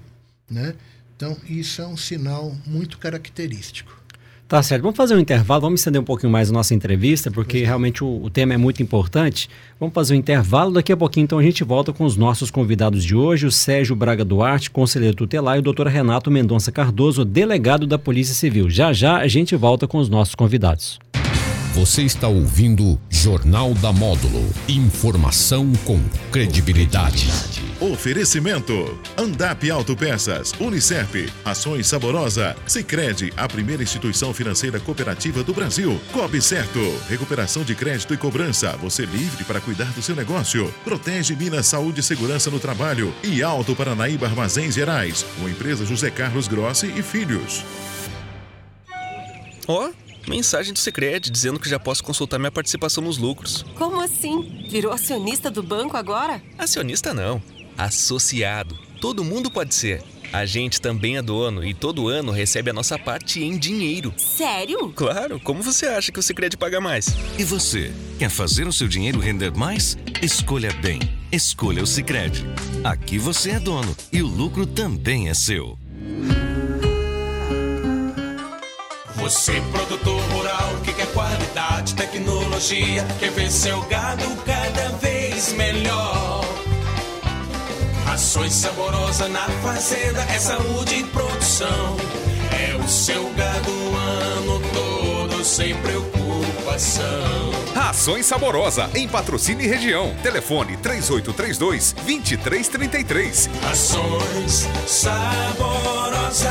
Né? 0.51 0.75
Então, 1.17 1.35
isso 1.49 1.81
é 1.81 1.87
um 1.87 1.97
sinal 1.97 2.55
muito 2.67 2.99
característico. 2.99 3.99
Tá 4.47 4.63
certo. 4.63 4.83
Vamos 4.83 4.99
fazer 4.99 5.15
um 5.15 5.19
intervalo, 5.19 5.63
vamos 5.63 5.81
estender 5.81 5.99
um 5.99 6.05
pouquinho 6.05 6.31
mais 6.31 6.51
a 6.51 6.53
nossa 6.53 6.75
entrevista, 6.75 7.31
porque 7.31 7.59
é. 7.59 7.65
realmente 7.65 8.05
o, 8.05 8.23
o, 8.23 8.29
tema 8.29 8.53
é 8.53 8.59
muito 8.59 8.83
importante. 8.83 9.49
Vamos 9.79 9.95
fazer 9.95 10.13
um 10.13 10.19
intervalo, 10.19 10.73
daqui 10.73 10.93
a 10.93 10.97
pouquinho 10.97 11.25
então 11.25 11.39
a 11.39 11.43
gente 11.43 11.65
volta 11.65 11.91
com 11.91 12.05
os 12.05 12.19
nossos 12.19 12.51
convidados 12.51 13.03
de 13.03 13.17
hoje, 13.17 13.47
o 13.47 13.51
Sérgio 13.51 13.97
Braga 13.97 14.27
Duarte, 14.27 14.71
conselheiro 14.71 15.17
tutelar, 15.17 15.57
e 15.57 15.61
o 15.61 15.63
doutor 15.63 15.87
Renato 15.87 16.31
Mendonça 16.31 16.71
Cardoso, 16.71 17.25
delegado 17.25 17.87
da 17.87 17.99
Polícia 17.99 18.35
Civil. 18.35 18.69
Já 18.69 18.93
já 18.93 19.19
a 19.19 19.29
gente 19.29 19.57
volta 19.57 19.89
com 19.89 19.97
os 19.97 20.11
nossos 20.11 20.35
convidados. 20.35 20.99
Você 21.81 22.03
está 22.03 22.29
ouvindo 22.29 23.01
Jornal 23.09 23.73
da 23.73 23.91
Módulo. 23.91 24.47
Informação 24.69 25.73
com 25.87 25.99
credibilidade. 26.31 27.27
Oferecimento: 27.81 29.01
Andap 29.17 29.71
Autopeças, 29.71 30.53
Unicef, 30.61 31.33
Ações 31.43 31.87
Saborosa, 31.87 32.55
Sicredi, 32.67 33.33
a 33.35 33.49
primeira 33.49 33.83
instituição 33.83 34.35
financeira 34.35 34.79
cooperativa 34.79 35.43
do 35.43 35.55
Brasil. 35.55 35.99
Cobre 36.13 36.43
Certo, 36.43 36.79
recuperação 37.09 37.65
de 37.65 37.75
crédito 37.75 38.13
e 38.13 38.19
cobrança. 38.19 38.77
Você 38.77 39.07
livre 39.07 39.43
para 39.45 39.59
cuidar 39.59 39.91
do 39.95 40.03
seu 40.03 40.15
negócio. 40.15 40.71
Protege 40.85 41.35
Minas 41.35 41.67
Saúde 41.67 42.01
e 42.01 42.03
Segurança 42.03 42.51
no 42.51 42.61
Trabalho. 42.61 43.11
E 43.25 43.43
Alto 43.43 43.75
Paranaíba 43.75 44.27
Armazéns 44.27 44.75
Gerais, 44.75 45.25
uma 45.39 45.49
empresa 45.49 45.87
José 45.87 46.11
Carlos 46.11 46.47
Grossi 46.47 46.93
e 46.95 47.03
Filhos. 47.03 47.65
Ó. 49.67 49.89
Oh. 49.89 50.10
Mensagem 50.29 50.73
do 50.73 50.79
Secred 50.79 51.31
dizendo 51.31 51.59
que 51.59 51.69
já 51.69 51.79
posso 51.79 52.05
consultar 52.05 52.39
minha 52.39 52.51
participação 52.51 53.03
nos 53.03 53.19
lucros. 53.19 53.65
Como 53.75 54.01
assim? 54.01 54.67
Virou 54.69 54.93
acionista 54.93 55.51
do 55.51 55.63
banco 55.63 55.97
agora? 55.97 56.43
Acionista 56.59 57.13
não. 57.15 57.43
Associado. 57.77 58.79
Todo 59.01 59.25
mundo 59.25 59.51
pode 59.51 59.75
ser. 59.75 60.03
A 60.33 60.47
gente 60.47 60.81
também 60.81 61.17
é 61.17 61.23
dono 61.23 61.65
e 61.65 61.75
todo 61.75 62.07
ano 62.07 62.31
recebe 62.31 62.71
a 62.71 62.73
nossa 62.73 62.97
parte 62.97 63.43
em 63.43 63.59
dinheiro. 63.59 64.15
Sério? 64.17 64.93
Claro. 64.95 65.41
Como 65.41 65.61
você 65.61 65.87
acha 65.87 66.13
que 66.13 66.21
o 66.21 66.23
Secred 66.23 66.57
paga 66.57 66.81
mais? 66.81 67.09
E 67.37 67.43
você? 67.43 67.93
Quer 68.19 68.31
fazer 68.31 68.69
o 68.69 68.73
seu 68.73 68.87
dinheiro 68.87 69.19
render 69.19 69.51
mais? 69.53 69.99
Escolha 70.23 70.73
bem. 70.75 71.01
Escolha 71.33 71.83
o 71.83 71.87
Secred. 71.87 72.45
Aqui 72.85 73.19
você 73.19 73.51
é 73.51 73.59
dono 73.59 73.97
e 74.13 74.23
o 74.23 74.27
lucro 74.27 74.67
também 74.67 75.29
é 75.29 75.35
seu. 75.35 75.77
Você, 79.31 79.63
produtor 79.71 80.21
rural, 80.33 80.75
que 80.83 80.93
quer 80.93 81.07
qualidade, 81.13 81.95
tecnologia, 81.95 83.07
quer 83.21 83.31
ver 83.31 83.49
seu 83.49 83.81
gado 83.83 84.25
cada 84.45 84.89
vez 84.97 85.53
melhor. 85.53 86.45
Ações 88.13 88.53
saborosa 88.53 89.29
na 89.29 89.49
fazenda, 89.63 90.21
é 90.23 90.37
saúde 90.37 90.97
e 90.97 91.05
produção. 91.05 91.97
É 92.51 92.75
o 92.75 92.89
seu 92.89 93.33
gado 93.35 93.71
o 93.71 93.97
ano 93.97 94.61
todo, 94.73 95.45
sem 95.45 95.77
preocupação. 95.77 97.53
Rações 97.73 98.27
Saborosa, 98.27 98.91
em 98.97 99.07
patrocínio 99.07 99.65
e 99.65 99.69
região. 99.69 100.13
Telefone 100.25 100.77
3832 100.77 101.93
2333. 102.05 103.49
Ações 103.71 104.69
Saborosa. 104.89 106.51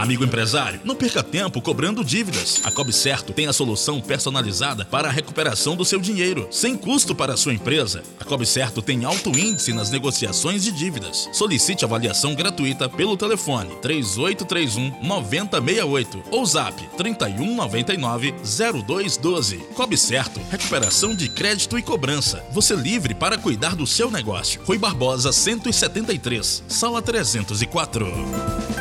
Amigo 0.00 0.24
empresário, 0.24 0.80
não 0.82 0.96
perca 0.96 1.22
tempo 1.22 1.60
cobrando 1.60 2.02
dívidas. 2.02 2.62
A 2.64 2.70
Cobre 2.70 2.90
Certo 2.90 3.34
tem 3.34 3.46
a 3.46 3.52
solução 3.52 4.00
personalizada 4.00 4.86
para 4.86 5.08
a 5.08 5.10
recuperação 5.10 5.76
do 5.76 5.84
seu 5.84 6.00
dinheiro, 6.00 6.48
sem 6.50 6.74
custo 6.74 7.14
para 7.14 7.34
a 7.34 7.36
sua 7.36 7.52
empresa. 7.52 8.02
A 8.18 8.24
Cobre 8.24 8.46
Certo 8.46 8.80
tem 8.80 9.04
alto 9.04 9.28
índice 9.38 9.74
nas 9.74 9.90
negociações 9.90 10.64
de 10.64 10.72
dívidas. 10.72 11.28
Solicite 11.34 11.84
avaliação 11.84 12.34
gratuita 12.34 12.88
pelo 12.88 13.14
telefone 13.14 13.76
3831 13.82 15.06
9068 15.06 16.22
ou 16.30 16.46
zap 16.46 16.82
3199 16.96 18.34
0212. 18.82 19.58
Cobre 19.74 19.98
Certo, 19.98 20.40
recuperação 20.50 21.14
de 21.14 21.28
crédito 21.28 21.78
e 21.78 21.82
cobrança. 21.82 22.42
Você 22.52 22.74
livre 22.74 23.14
para 23.14 23.36
cuidar 23.36 23.76
do 23.76 23.86
seu 23.86 24.10
negócio. 24.10 24.62
Rui 24.64 24.78
Barbosa 24.78 25.30
173, 25.30 26.64
sala 26.68 27.02
304. 27.02 28.79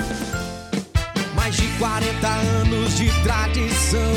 Mais 1.80 2.04
de 2.04 2.14
40 2.20 2.28
anos 2.28 2.98
de 2.98 3.10
tradição. 3.24 4.14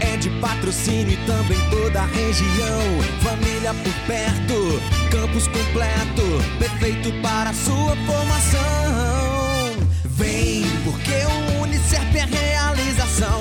É 0.00 0.16
de 0.16 0.28
patrocínio 0.40 1.12
e 1.12 1.16
também 1.26 1.58
toda 1.70 2.00
a 2.00 2.06
região. 2.06 2.82
Família 3.22 3.74
por 3.74 3.94
perto, 4.06 4.80
campus 5.10 5.46
completo, 5.48 6.22
perfeito 6.58 7.12
para 7.22 7.52
sua 7.52 7.96
formação. 8.06 9.76
Vem, 10.04 10.64
porque 10.84 11.10
o 11.56 11.62
Unicef 11.62 12.16
é 12.16 12.24
realização. 12.24 13.40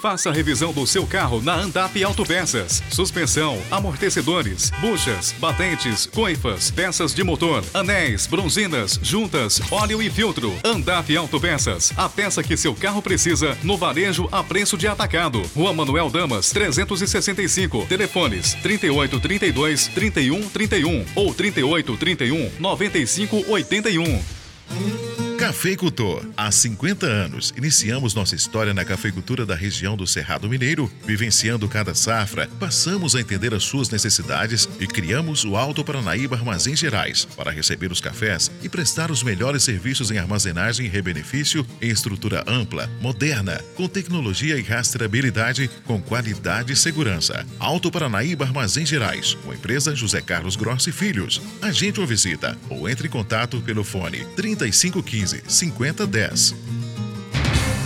Faça 0.00 0.30
a 0.30 0.32
revisão 0.32 0.72
do 0.72 0.86
seu 0.86 1.06
carro 1.06 1.42
na 1.42 1.54
Andap 1.54 2.02
Autopeças. 2.02 2.82
Suspensão, 2.88 3.60
amortecedores, 3.70 4.70
buchas, 4.80 5.34
batentes, 5.38 6.06
coifas, 6.06 6.70
peças 6.70 7.14
de 7.14 7.22
motor, 7.22 7.62
anéis, 7.74 8.26
bronzinas, 8.26 8.98
juntas, 9.02 9.60
óleo 9.70 10.00
e 10.00 10.08
filtro. 10.08 10.56
Andap 10.64 11.14
Autopeças. 11.14 11.92
A 11.98 12.08
peça 12.08 12.42
que 12.42 12.56
seu 12.56 12.74
carro 12.74 13.02
precisa 13.02 13.58
no 13.62 13.76
varejo 13.76 14.26
a 14.32 14.42
preço 14.42 14.78
de 14.78 14.88
atacado. 14.88 15.42
Rua 15.54 15.74
Manuel 15.74 16.08
Damas, 16.08 16.48
365. 16.48 17.84
Telefones 17.84 18.54
3832 18.62 19.88
3131 19.88 21.04
ou 21.14 21.34
3831 21.34 22.52
9581. 22.58 25.29
Cafeicultor. 25.40 26.26
Há 26.36 26.52
50 26.52 27.06
anos, 27.06 27.54
iniciamos 27.56 28.12
nossa 28.12 28.34
história 28.34 28.74
na 28.74 28.84
cafeicultura 28.84 29.46
da 29.46 29.54
região 29.54 29.96
do 29.96 30.06
Cerrado 30.06 30.50
Mineiro, 30.50 30.92
vivenciando 31.06 31.66
cada 31.66 31.94
safra, 31.94 32.46
passamos 32.60 33.16
a 33.16 33.22
entender 33.22 33.54
as 33.54 33.62
suas 33.62 33.88
necessidades 33.88 34.68
e 34.78 34.86
criamos 34.86 35.42
o 35.46 35.56
Alto 35.56 35.82
Paranaíba 35.82 36.36
Armazém 36.36 36.76
Gerais 36.76 37.24
para 37.24 37.50
receber 37.50 37.90
os 37.90 38.02
cafés 38.02 38.50
e 38.62 38.68
prestar 38.68 39.10
os 39.10 39.22
melhores 39.22 39.62
serviços 39.62 40.10
em 40.10 40.18
armazenagem 40.18 40.84
e 40.84 40.90
rebenefício 40.90 41.66
em 41.80 41.88
estrutura 41.88 42.44
ampla, 42.46 42.90
moderna, 43.00 43.64
com 43.74 43.88
tecnologia 43.88 44.58
e 44.58 44.62
rastreabilidade, 44.62 45.70
com 45.86 46.02
qualidade 46.02 46.74
e 46.74 46.76
segurança. 46.76 47.46
Alto 47.58 47.90
Paranaíba 47.90 48.44
Armazém 48.44 48.84
Gerais, 48.84 49.32
com 49.42 49.52
a 49.52 49.54
empresa 49.54 49.96
José 49.96 50.20
Carlos 50.20 50.54
Grossi 50.54 50.92
Filhos. 50.92 51.40
Agende 51.62 51.98
uma 51.98 52.06
visita 52.06 52.58
ou 52.68 52.86
entre 52.86 53.08
em 53.08 53.10
contato 53.10 53.58
pelo 53.62 53.82
fone 53.82 54.22
3515 54.36 55.29
5010. 55.46 56.54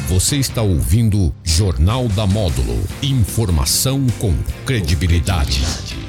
Você 0.09 0.37
está 0.37 0.61
ouvindo 0.61 1.35
Jornal 1.43 2.09
da 2.09 2.27
Módulo. 2.27 2.79
Informação 3.03 4.07
com 4.19 4.35
credibilidade. 4.67 5.63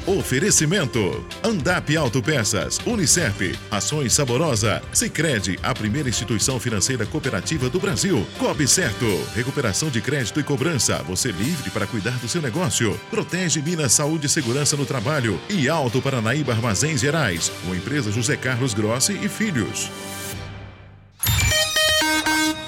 Oferecimento: 0.06 1.24
Andap 1.42 1.96
Autopeças, 1.96 2.78
Unicep, 2.86 3.58
Ações 3.70 4.12
Saborosa, 4.12 4.82
Sicredi, 4.92 5.58
a 5.62 5.74
primeira 5.74 6.08
instituição 6.08 6.60
financeira 6.60 7.06
cooperativa 7.06 7.70
do 7.70 7.80
Brasil. 7.80 8.24
Cobre 8.38 8.68
Certo, 8.68 9.06
recuperação 9.34 9.88
de 9.88 10.00
crédito 10.00 10.38
e 10.38 10.44
cobrança, 10.44 11.02
você 11.02 11.32
livre 11.32 11.70
para 11.70 11.86
cuidar 11.86 12.18
do 12.18 12.28
seu 12.28 12.42
negócio. 12.42 13.00
Protege 13.10 13.62
Minas 13.62 13.94
Saúde 13.94 14.26
e 14.26 14.28
Segurança 14.28 14.76
no 14.76 14.84
Trabalho 14.84 15.40
e 15.48 15.68
Alto 15.68 16.02
Paranaíba 16.02 16.52
Armazéns 16.52 17.00
Gerais, 17.00 17.50
com 17.64 17.72
a 17.72 17.76
empresa 17.76 18.12
José 18.12 18.36
Carlos 18.36 18.74
Grossi 18.74 19.18
e 19.22 19.28
Filhos. 19.28 19.90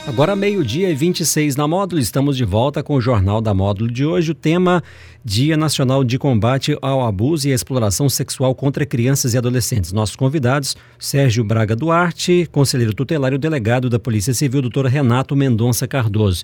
Agora, 0.09 0.35
meio-dia 0.35 0.89
e 0.89 0.95
26 0.95 1.55
na 1.55 1.69
Módulo, 1.69 2.01
estamos 2.01 2.35
de 2.35 2.43
volta 2.43 2.83
com 2.83 2.95
o 2.95 3.01
Jornal 3.01 3.43
da 3.43 3.53
Módulo 3.53 3.91
de 3.91 4.07
hoje. 4.07 4.31
O 4.31 4.35
tema 4.35 4.83
Dia 5.23 5.55
Nacional 5.55 6.03
de 6.03 6.19
Combate 6.19 6.75
ao 6.81 7.05
Abuso 7.05 7.47
e 7.47 7.53
Exploração 7.53 8.09
Sexual 8.09 8.55
contra 8.55 8.87
Crianças 8.87 9.35
e 9.35 9.39
Adolescentes. 9.39 9.93
Nossos 9.93 10.17
convidados, 10.17 10.75
Sérgio 10.99 11.45
Braga 11.45 11.77
Duarte, 11.77 12.49
conselheiro 12.51 12.95
tutelar 12.95 13.35
e 13.35 13.39
delegado 13.39 13.91
da 13.91 13.99
Polícia 13.99 14.33
Civil, 14.33 14.63
doutor 14.63 14.87
Renato 14.87 15.37
Mendonça 15.37 15.87
Cardoso. 15.87 16.43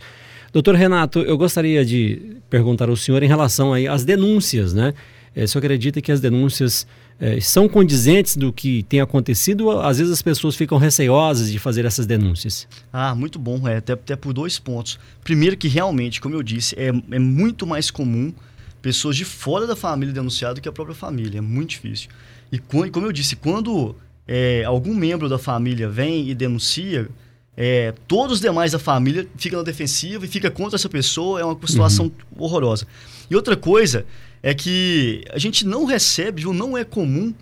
Doutor 0.53 0.75
Renato, 0.75 1.21
eu 1.21 1.39
gostaria 1.39 1.87
de 1.87 2.37
perguntar 2.51 2.91
ao 2.91 2.97
senhor 2.97 3.23
em 3.23 3.29
relação 3.29 3.73
aí 3.73 3.89
às 3.89 4.05
denúncias, 4.05 4.75
né? 4.75 4.93
É, 5.35 5.47
senhor 5.47 5.65
acredita 5.65 6.01
que 6.01 6.13
as 6.13 6.21
denúncias 6.21 6.87
é, 7.19 7.41
são 7.41 7.69
condizentes 7.69 8.37
do 8.37 8.53
que 8.53 8.83
tem 8.85 9.01
acontecido? 9.01 9.71
Às 9.81 9.99
vezes 9.99 10.13
as 10.13 10.23
pessoas 10.23 10.55
ficam 10.57 10.79
receosas 10.79 11.51
de 11.51 11.59
fazer 11.59 11.85
essas 11.85 12.07
denúncias. 12.07 12.69
Ah, 12.93 13.15
muito 13.15 13.39
bom, 13.39 13.67
é, 13.67 13.77
até, 13.77 13.95
até 13.95 14.17
por 14.17 14.33
dois 14.33 14.59
pontos. 14.59 14.99
Primeiro 15.23 15.57
que 15.57 15.69
realmente, 15.69 16.21
como 16.21 16.35
eu 16.35 16.43
disse, 16.43 16.75
é, 16.79 16.89
é 16.89 17.19
muito 17.19 17.67
mais 17.67 17.91
comum 17.91 18.33
pessoas 18.81 19.17
de 19.17 19.25
fora 19.25 19.67
da 19.67 19.75
família 19.75 20.13
denunciar 20.13 20.55
do 20.55 20.61
que 20.61 20.69
a 20.69 20.73
própria 20.73 20.95
família, 20.95 21.39
é 21.39 21.41
muito 21.41 21.71
difícil. 21.71 22.11
E 22.53 22.59
como 22.59 23.07
eu 23.07 23.13
disse, 23.13 23.35
quando 23.35 23.97
é, 24.29 24.63
algum 24.65 24.95
membro 24.95 25.29
da 25.29 25.39
família 25.39 25.89
vem 25.89 26.29
e 26.29 26.35
denuncia, 26.35 27.09
é, 27.57 27.95
todos 28.07 28.35
os 28.35 28.41
demais 28.41 28.73
da 28.73 28.79
família 28.79 29.27
ficam 29.37 29.61
na 29.61 29.65
defensiva 29.65 30.25
e 30.25 30.29
fica 30.29 30.51
contra 30.51 30.77
essa 30.77 30.89
pessoa, 30.89 31.41
é 31.41 31.45
uma 31.45 31.59
situação 31.67 32.07
uhum. 32.07 32.45
horrorosa. 32.45 32.87
E 33.31 33.35
outra 33.35 33.57
coisa 33.57 34.05
é 34.45 34.53
que 34.53 35.25
a 35.31 35.39
gente 35.39 35.67
não 35.67 35.87
recebe, 35.87 36.43
viu? 36.43 36.53
não 36.53 36.77
é 36.77 36.85
comum. 36.85 37.35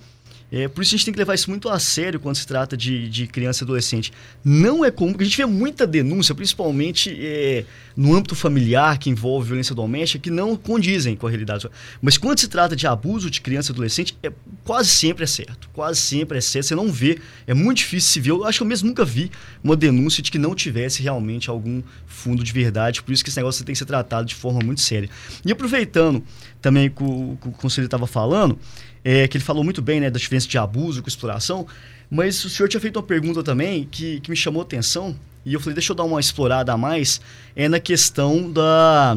É, 0.52 0.68
por 0.68 0.82
isso 0.82 0.94
a 0.94 0.98
gente 0.98 1.06
tem 1.06 1.14
que 1.14 1.18
levar 1.18 1.34
isso 1.34 1.48
muito 1.48 1.66
a 1.68 1.78
sério 1.78 2.20
quando 2.20 2.36
se 2.36 2.46
trata 2.46 2.76
de, 2.76 3.08
de 3.08 3.26
criança 3.26 3.62
e 3.62 3.64
adolescente. 3.64 4.12
Não 4.44 4.84
é 4.84 4.90
comum, 4.90 5.10
porque 5.10 5.24
a 5.24 5.26
gente 5.26 5.38
vê 5.38 5.46
muita 5.46 5.86
denúncia, 5.86 6.34
principalmente 6.34 7.10
é, 7.18 7.64
no 7.96 8.14
âmbito 8.14 8.36
familiar 8.36 8.98
que 8.98 9.08
envolve 9.08 9.48
violência 9.48 9.74
doméstica, 9.74 10.22
que 10.22 10.30
não 10.30 10.54
condizem 10.54 11.16
com 11.16 11.26
a 11.26 11.30
realidade. 11.30 11.66
Mas 12.02 12.18
quando 12.18 12.38
se 12.38 12.48
trata 12.48 12.76
de 12.76 12.86
abuso 12.86 13.30
de 13.30 13.40
criança 13.40 13.70
e 13.70 13.72
adolescente, 13.72 14.14
é, 14.22 14.30
quase 14.62 14.90
sempre 14.90 15.24
é 15.24 15.26
certo. 15.26 15.70
Quase 15.72 15.98
sempre 15.98 16.36
é 16.36 16.40
certo. 16.42 16.66
Você 16.66 16.74
não 16.74 16.92
vê, 16.92 17.18
é 17.46 17.54
muito 17.54 17.78
difícil 17.78 18.10
se 18.10 18.20
ver. 18.20 18.30
Eu 18.30 18.44
acho 18.44 18.58
que 18.58 18.62
eu 18.62 18.68
mesmo 18.68 18.88
nunca 18.88 19.06
vi 19.06 19.30
uma 19.64 19.74
denúncia 19.74 20.22
de 20.22 20.30
que 20.30 20.38
não 20.38 20.54
tivesse 20.54 21.02
realmente 21.02 21.48
algum 21.48 21.82
fundo 22.06 22.44
de 22.44 22.52
verdade. 22.52 23.02
Por 23.02 23.12
isso 23.12 23.24
que 23.24 23.30
esse 23.30 23.38
negócio 23.38 23.64
tem 23.64 23.72
que 23.72 23.78
ser 23.78 23.86
tratado 23.86 24.26
de 24.28 24.34
forma 24.34 24.60
muito 24.62 24.82
séria. 24.82 25.08
E 25.46 25.50
aproveitando 25.50 26.22
também 26.62 26.88
que 26.88 27.03
o, 27.03 27.37
que 27.42 27.48
o 27.48 27.53
conselheiro 27.53 27.88
estava 27.88 28.07
falando, 28.07 28.59
é, 29.05 29.29
que 29.29 29.37
ele 29.37 29.44
falou 29.44 29.62
muito 29.64 29.83
bem 29.83 30.01
né, 30.01 30.09
da 30.09 30.18
diferença 30.18 30.48
de 30.48 30.57
abuso 30.57 31.03
com 31.03 31.09
exploração, 31.09 31.66
mas 32.09 32.42
o 32.44 32.48
senhor 32.48 32.68
tinha 32.68 32.81
feito 32.81 32.96
uma 32.96 33.03
pergunta 33.03 33.42
também 33.42 33.87
que, 33.90 34.20
que 34.20 34.31
me 34.31 34.37
chamou 34.37 34.62
a 34.62 34.64
atenção, 34.64 35.14
e 35.44 35.53
eu 35.53 35.61
falei, 35.61 35.75
deixa 35.75 35.92
eu 35.92 35.96
dar 35.96 36.05
uma 36.05 36.20
explorada 36.20 36.72
a 36.72 36.77
mais, 36.77 37.20
é 37.57 37.68
na 37.68 37.81
questão 37.81 38.51
da, 38.51 39.16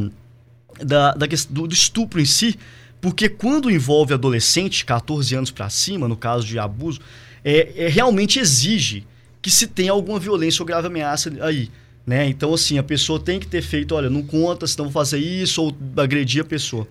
da, 0.84 1.14
da 1.14 1.28
do, 1.50 1.68
do 1.68 1.74
estupro 1.74 2.20
em 2.20 2.26
si, 2.26 2.58
porque 3.00 3.30
quando 3.30 3.70
envolve 3.70 4.14
adolescente, 4.14 4.84
14 4.84 5.36
anos 5.36 5.52
para 5.52 5.70
cima, 5.70 6.08
no 6.08 6.18
caso 6.18 6.48
de 6.48 6.58
abuso, 6.58 7.00
é, 7.44 7.86
é, 7.86 7.88
realmente 7.88 8.40
exige 8.40 9.06
que 9.40 9.52
se 9.52 9.68
tenha 9.68 9.92
alguma 9.92 10.20
violência 10.20 10.64
ou 10.64 10.66
grave 10.66 10.88
ameaça 10.88 11.32
aí. 11.42 11.70
Né? 12.06 12.28
Então, 12.28 12.54
assim, 12.54 12.78
a 12.78 12.84
pessoa 12.84 13.20
tem 13.20 13.40
que 13.40 13.48
ter 13.48 13.62
feito, 13.62 13.96
olha, 13.96 14.10
não 14.10 14.22
conta, 14.22 14.68
senão 14.68 14.86
vou 14.86 14.94
fazer 14.94 15.18
isso, 15.18 15.62
ou 15.62 15.76
agredir 15.98 16.42
a 16.42 16.46
pessoa 16.46 16.88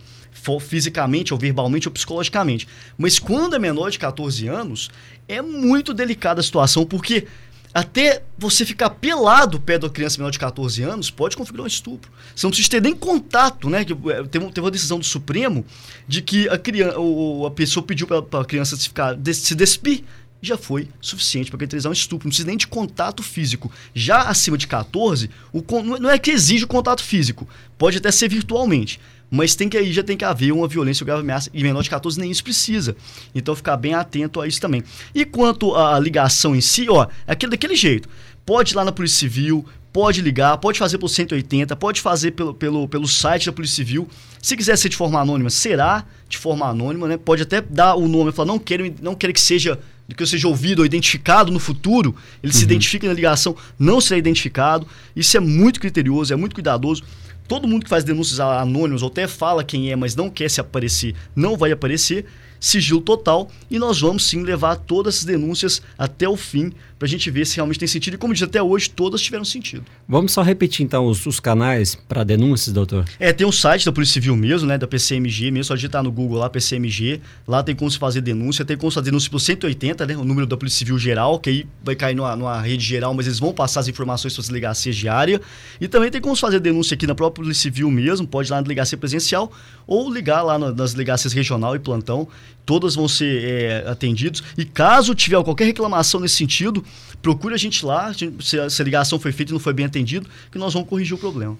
fisicamente, 0.60 1.32
ou 1.32 1.38
verbalmente, 1.38 1.88
ou 1.88 1.92
psicologicamente. 1.92 2.66
Mas 2.98 3.18
quando 3.18 3.54
é 3.54 3.58
menor 3.58 3.90
de 3.90 3.98
14 3.98 4.48
anos, 4.48 4.90
é 5.28 5.40
muito 5.40 5.94
delicada 5.94 6.40
a 6.40 6.42
situação, 6.42 6.84
porque 6.84 7.26
até 7.72 8.22
você 8.38 8.64
ficar 8.64 8.90
pelado 8.90 9.58
perto 9.58 9.82
da 9.82 9.90
criança 9.90 10.18
menor 10.18 10.30
de 10.30 10.38
14 10.38 10.80
anos 10.82 11.10
pode 11.10 11.36
configurar 11.36 11.64
um 11.64 11.68
estupro. 11.68 12.10
Você 12.34 12.46
não 12.46 12.50
precisa 12.50 12.70
ter 12.70 12.80
nem 12.80 12.94
contato, 12.94 13.68
né? 13.68 13.80
É, 13.80 14.22
teve, 14.24 14.44
uma 14.60 14.70
decisão 14.70 14.96
do 14.96 15.04
Supremo 15.04 15.64
de 16.06 16.22
que 16.22 16.48
a, 16.48 16.56
criança, 16.56 16.96
a 17.44 17.50
pessoa 17.50 17.84
pediu 17.84 18.06
para 18.06 18.40
a 18.40 18.44
criança 18.44 18.76
se, 18.76 18.84
ficar, 18.84 19.18
se 19.32 19.56
despir 19.56 20.04
já 20.48 20.56
foi 20.56 20.88
suficiente 21.00 21.50
para 21.50 21.58
caracterizar 21.58 21.90
um 21.90 21.92
estupro. 21.92 22.26
Não 22.26 22.30
precisa 22.30 22.48
nem 22.48 22.56
de 22.56 22.66
contato 22.66 23.22
físico. 23.22 23.70
Já 23.94 24.22
acima 24.22 24.58
de 24.58 24.66
14, 24.66 25.30
o, 25.52 25.62
não 26.00 26.10
é 26.10 26.18
que 26.18 26.30
exige 26.30 26.64
o 26.64 26.68
contato 26.68 27.02
físico. 27.02 27.48
Pode 27.78 27.98
até 27.98 28.10
ser 28.10 28.28
virtualmente. 28.28 29.00
Mas 29.30 29.54
tem 29.54 29.68
que 29.68 29.76
aí 29.76 29.92
já 29.92 30.02
tem 30.02 30.16
que 30.16 30.24
haver 30.24 30.52
uma 30.52 30.68
violência 30.68 31.02
ou 31.02 31.06
grave 31.06 31.22
ameaça. 31.22 31.50
E 31.52 31.62
menor 31.62 31.82
de 31.82 31.90
14 31.90 32.20
nem 32.20 32.30
isso 32.30 32.44
precisa. 32.44 32.96
Então 33.34 33.56
ficar 33.56 33.76
bem 33.76 33.94
atento 33.94 34.40
a 34.40 34.46
isso 34.46 34.60
também. 34.60 34.82
E 35.14 35.24
quanto 35.24 35.74
à 35.74 35.98
ligação 35.98 36.54
em 36.54 36.60
si, 36.60 36.86
ó, 36.88 37.04
é 37.26 37.32
aquele, 37.32 37.50
daquele 37.50 37.74
jeito. 37.74 38.08
Pode 38.46 38.72
ir 38.72 38.76
lá 38.76 38.84
na 38.84 38.92
Polícia 38.92 39.18
Civil, 39.18 39.64
pode 39.92 40.20
ligar, 40.20 40.58
pode 40.58 40.78
fazer 40.78 40.98
pelo 40.98 41.08
180, 41.08 41.76
pode 41.76 42.00
fazer 42.00 42.32
pelo, 42.32 42.52
pelo, 42.52 42.88
pelo 42.88 43.08
site 43.08 43.46
da 43.46 43.52
Polícia 43.52 43.76
Civil. 43.76 44.08
Se 44.42 44.56
quiser 44.56 44.76
ser 44.76 44.88
de 44.88 44.96
forma 44.96 45.20
anônima, 45.20 45.48
será 45.50 46.04
de 46.28 46.36
forma 46.36 46.66
anônima, 46.66 47.08
né? 47.08 47.16
Pode 47.16 47.42
até 47.42 47.60
dar 47.60 47.94
o 47.94 48.06
nome 48.08 48.30
e 48.30 48.32
falar, 48.32 48.48
não 48.48 48.58
quero, 48.58 48.92
não 49.00 49.14
quero 49.14 49.32
que 49.32 49.40
seja 49.40 49.78
que 50.14 50.22
eu 50.22 50.26
seja 50.26 50.48
ouvido 50.48 50.80
ou 50.80 50.86
identificado 50.86 51.50
no 51.50 51.58
futuro, 51.58 52.14
ele 52.42 52.52
uhum. 52.52 52.58
se 52.58 52.64
identifique 52.64 53.06
na 53.06 53.14
ligação, 53.14 53.56
não 53.78 54.00
será 54.00 54.18
identificado. 54.18 54.86
Isso 55.16 55.36
é 55.36 55.40
muito 55.40 55.80
criterioso, 55.80 56.32
é 56.32 56.36
muito 56.36 56.54
cuidadoso. 56.54 57.02
Todo 57.46 57.68
mundo 57.68 57.84
que 57.84 57.90
faz 57.90 58.04
denúncias 58.04 58.40
anônimas 58.40 59.02
ou 59.02 59.08
até 59.08 59.26
fala 59.26 59.64
quem 59.64 59.90
é, 59.90 59.96
mas 59.96 60.16
não 60.16 60.30
quer 60.30 60.50
se 60.50 60.60
aparecer, 60.60 61.14
não 61.34 61.56
vai 61.56 61.72
aparecer. 61.72 62.26
Sigilo 62.58 63.02
total 63.02 63.50
e 63.70 63.78
nós 63.78 64.00
vamos 64.00 64.26
sim 64.26 64.42
levar 64.42 64.76
todas 64.76 65.18
as 65.18 65.24
denúncias 65.24 65.82
até 65.98 66.26
o 66.26 66.34
fim 66.34 66.72
para 67.04 67.06
a 67.06 67.10
gente 67.10 67.30
ver 67.30 67.46
se 67.46 67.56
realmente 67.56 67.78
tem 67.78 67.86
sentido. 67.86 68.14
E 68.14 68.16
como 68.16 68.32
diz 68.32 68.42
até 68.42 68.62
hoje, 68.62 68.88
todas 68.88 69.20
tiveram 69.20 69.44
sentido. 69.44 69.84
Vamos 70.08 70.32
só 70.32 70.40
repetir 70.40 70.86
então 70.86 71.06
os, 71.06 71.26
os 71.26 71.38
canais 71.38 71.94
para 72.08 72.24
denúncias, 72.24 72.72
doutor? 72.72 73.04
É, 73.20 73.30
tem 73.30 73.46
um 73.46 73.52
site 73.52 73.84
da 73.84 73.92
Polícia 73.92 74.14
Civil 74.14 74.34
mesmo, 74.34 74.66
né, 74.66 74.78
da 74.78 74.86
PCMG 74.86 75.50
mesmo, 75.50 75.64
só 75.64 75.74
digitar 75.74 76.02
no 76.02 76.10
Google 76.10 76.38
lá, 76.38 76.48
PCMG, 76.48 77.20
lá 77.46 77.62
tem 77.62 77.76
como 77.76 77.90
se 77.90 77.98
fazer 77.98 78.22
denúncia, 78.22 78.64
tem 78.64 78.74
como 78.74 78.90
se 78.90 78.94
fazer 78.94 79.10
denúncia 79.10 79.30
por 79.30 79.38
180, 79.38 80.06
né, 80.06 80.16
o 80.16 80.24
número 80.24 80.46
da 80.46 80.56
Polícia 80.56 80.78
Civil 80.78 80.98
geral, 80.98 81.38
que 81.38 81.50
aí 81.50 81.66
vai 81.82 81.94
cair 81.94 82.14
numa, 82.14 82.34
numa 82.34 82.58
rede 82.62 82.82
geral, 82.82 83.12
mas 83.12 83.26
eles 83.26 83.38
vão 83.38 83.52
passar 83.52 83.80
as 83.80 83.88
informações 83.88 84.32
para 84.32 84.40
as 84.40 84.48
delegacias 84.48 84.96
diárias. 84.96 85.42
E 85.78 85.86
também 85.86 86.10
tem 86.10 86.22
como 86.22 86.34
se 86.34 86.40
fazer 86.40 86.58
denúncia 86.58 86.94
aqui 86.94 87.06
na 87.06 87.14
própria 87.14 87.44
Polícia 87.44 87.64
Civil 87.64 87.90
mesmo, 87.90 88.26
pode 88.26 88.48
ir 88.48 88.52
lá 88.52 88.56
na 88.56 88.62
delegacia 88.62 88.96
presencial 88.96 89.52
ou 89.86 90.10
ligar 90.10 90.40
lá 90.40 90.58
nas 90.58 90.94
delegacias 90.94 91.34
regional 91.34 91.76
e 91.76 91.78
plantão, 91.78 92.26
todas 92.64 92.94
vão 92.94 93.06
ser 93.06 93.44
é, 93.44 93.90
atendidos. 93.90 94.42
E 94.56 94.64
caso 94.64 95.14
tiver 95.14 95.42
qualquer 95.42 95.66
reclamação 95.66 96.20
nesse 96.20 96.36
sentido, 96.36 96.84
procure 97.22 97.54
a 97.54 97.58
gente 97.58 97.84
lá, 97.84 98.12
se 98.40 98.58
a 98.58 98.84
ligação 98.84 99.18
foi 99.18 99.32
feita 99.32 99.52
e 99.52 99.54
não 99.54 99.60
foi 99.60 99.72
bem 99.72 99.86
atendido, 99.86 100.28
que 100.52 100.58
nós 100.58 100.74
vamos 100.74 100.88
corrigir 100.88 101.14
o 101.14 101.18
problema. 101.18 101.56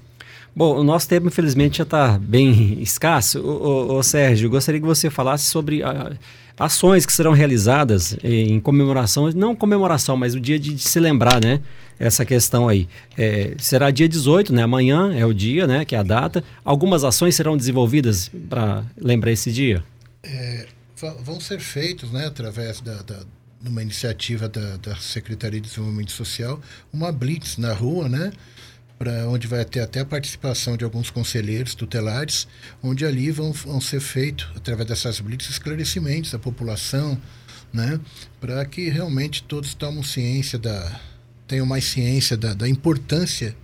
Bom, 0.57 0.79
o 0.79 0.85
nosso 0.85 1.09
tempo, 1.09 1.27
infelizmente, 1.27 1.79
já 1.79 1.83
está 1.83 2.17
bem 2.17 2.81
escasso. 2.81 3.41
Ô, 3.41 3.95
ô, 3.95 3.97
ô, 3.97 4.03
Sérgio, 4.03 4.49
gostaria 4.49 4.81
que 4.81 4.87
você 4.87 5.11
falasse 5.11 5.47
sobre 5.47 5.83
a, 5.83 5.91
ah, 5.91 6.13
ações 6.65 7.05
que 7.05 7.13
serão 7.13 7.33
realizadas 7.33 8.17
em 8.23 8.61
comemoração, 8.61 9.31
não 9.33 9.57
comemoração, 9.57 10.17
mas 10.17 10.35
o 10.35 10.41
dia 10.41 10.57
de, 10.59 10.75
de 10.75 10.83
se 10.83 11.01
lembrar, 11.01 11.43
né? 11.43 11.61
Essa 11.99 12.25
questão 12.25 12.69
aí. 12.69 12.89
É, 13.19 13.55
será 13.59 13.91
dia 13.91 14.09
18, 14.09 14.53
né? 14.53 14.63
Amanhã 14.63 15.13
é 15.13 15.27
o 15.27 15.35
dia, 15.35 15.67
né? 15.67 15.85
Que 15.85 15.97
é 15.97 15.99
a 15.99 16.03
data. 16.03 16.45
Algumas 16.65 17.03
ações 17.03 17.35
serão 17.35 17.57
desenvolvidas 17.57 18.31
para 18.49 18.85
lembrar 18.97 19.33
esse 19.33 19.51
dia? 19.51 19.83
É, 20.23 20.67
vão 21.23 21.41
ser 21.41 21.59
feitos, 21.59 22.13
né? 22.13 22.27
Através 22.27 22.81
da, 22.81 23.03
da 23.03 23.21
numa 23.65 23.83
iniciativa 23.83 24.49
da, 24.49 24.77
da 24.77 24.95
Secretaria 24.97 25.61
de 25.61 25.69
Desenvolvimento 25.69 26.13
Social, 26.13 26.61
uma 26.93 27.11
blitz 27.11 27.57
na 27.57 27.73
rua, 27.73 28.09
né? 28.09 28.31
Para 28.99 29.27
onde 29.29 29.47
vai 29.47 29.65
ter 29.65 29.81
até 29.81 30.01
a 30.01 30.05
participação 30.05 30.77
de 30.77 30.85
alguns 30.85 31.11
conselheiros 31.11 31.75
tutelares, 31.75 32.47
onde 32.83 33.05
ali 33.05 33.31
vão, 33.31 33.53
vão 33.53 33.81
ser 33.81 34.01
feitos, 34.01 34.47
através 34.55 34.87
dessas 34.87 35.19
blitz, 35.19 35.49
esclarecimentos 35.49 36.35
à 36.35 36.39
população, 36.39 37.21
né? 37.73 37.99
Para 38.39 38.65
que 38.67 38.91
realmente 38.91 39.43
todos 39.43 39.73
tomem 39.73 40.03
ciência 40.03 40.59
da. 40.59 41.01
tenham 41.49 41.67
mais 41.67 41.85
ciência 41.85 42.37
da, 42.37 42.53
da 42.53 42.69
importância 42.69 43.57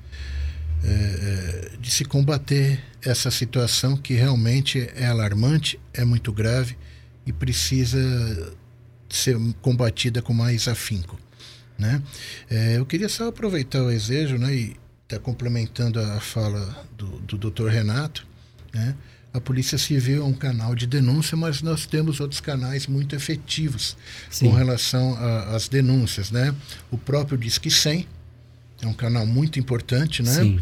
é, 0.83 1.73
de 1.79 1.91
se 1.91 2.05
combater 2.05 2.81
essa 3.03 3.31
situação 3.31 3.97
que 3.97 4.15
realmente 4.15 4.91
é 4.97 5.07
alarmante, 5.07 5.79
é 5.93 6.05
muito 6.05 6.33
grave 6.33 6.77
e 7.27 7.33
precisa 7.33 7.99
ser 9.17 9.37
combatida 9.61 10.23
com 10.23 10.33
mais 10.33 10.69
afinco. 10.69 11.19
Né? 11.79 12.03
É, 12.51 12.77
eu 12.77 12.85
queria 12.85 13.09
só 13.09 13.29
aproveitar 13.29 13.83
o 13.83 13.89
desejo 13.89 14.37
né, 14.37 14.55
e 14.55 14.77
tá 15.09 15.19
complementando 15.19 15.99
a 15.99 16.21
fala 16.21 16.87
do, 16.97 17.07
do 17.21 17.51
Dr. 17.51 17.69
Renato. 17.69 18.27
Né? 18.73 18.95
A 19.33 19.41
Polícia 19.41 19.79
Civil 19.79 20.23
é 20.23 20.25
um 20.25 20.33
canal 20.33 20.75
de 20.75 20.87
denúncia, 20.87 21.37
mas 21.37 21.63
nós 21.63 21.87
temos 21.87 22.21
outros 22.21 22.41
canais 22.41 22.87
muito 22.87 23.15
efetivos 23.15 23.97
Sim. 24.29 24.47
com 24.47 24.55
relação 24.55 25.17
às 25.55 25.69
denúncias. 25.69 26.31
Né? 26.31 26.55
O 26.91 26.99
próprio 26.99 27.39
Disque 27.39 27.71
100 27.71 28.07
é 28.83 28.87
um 28.87 28.93
canal 28.93 29.25
muito 29.25 29.59
importante. 29.59 30.23
Né? 30.23 30.33
Sim. 30.33 30.61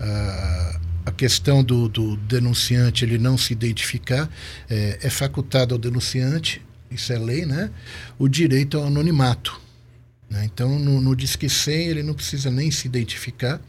Ah, 0.00 0.80
a 1.06 1.10
questão 1.10 1.64
do, 1.64 1.88
do, 1.88 2.16
denunciante 2.16 3.04
ele 3.04 3.18
não 3.18 3.38
se 3.38 3.52
identificar 3.52 4.28
é, 4.68 4.98
é 5.02 5.10
facultado 5.10 5.74
ao 5.74 5.78
denunciante 5.78 6.60
isso 6.90 7.12
é 7.12 7.18
lei, 7.18 7.44
né? 7.44 7.70
O 8.18 8.28
direito 8.28 8.78
ao 8.78 8.86
anonimato. 8.86 9.60
Né? 10.28 10.44
Então, 10.44 10.78
no, 10.78 11.00
no 11.00 11.16
Disque 11.16 11.48
100, 11.48 11.88
ele 11.88 12.02
não 12.02 12.14
precisa 12.14 12.50
nem 12.50 12.70
se 12.70 12.86
identificar, 12.86 13.60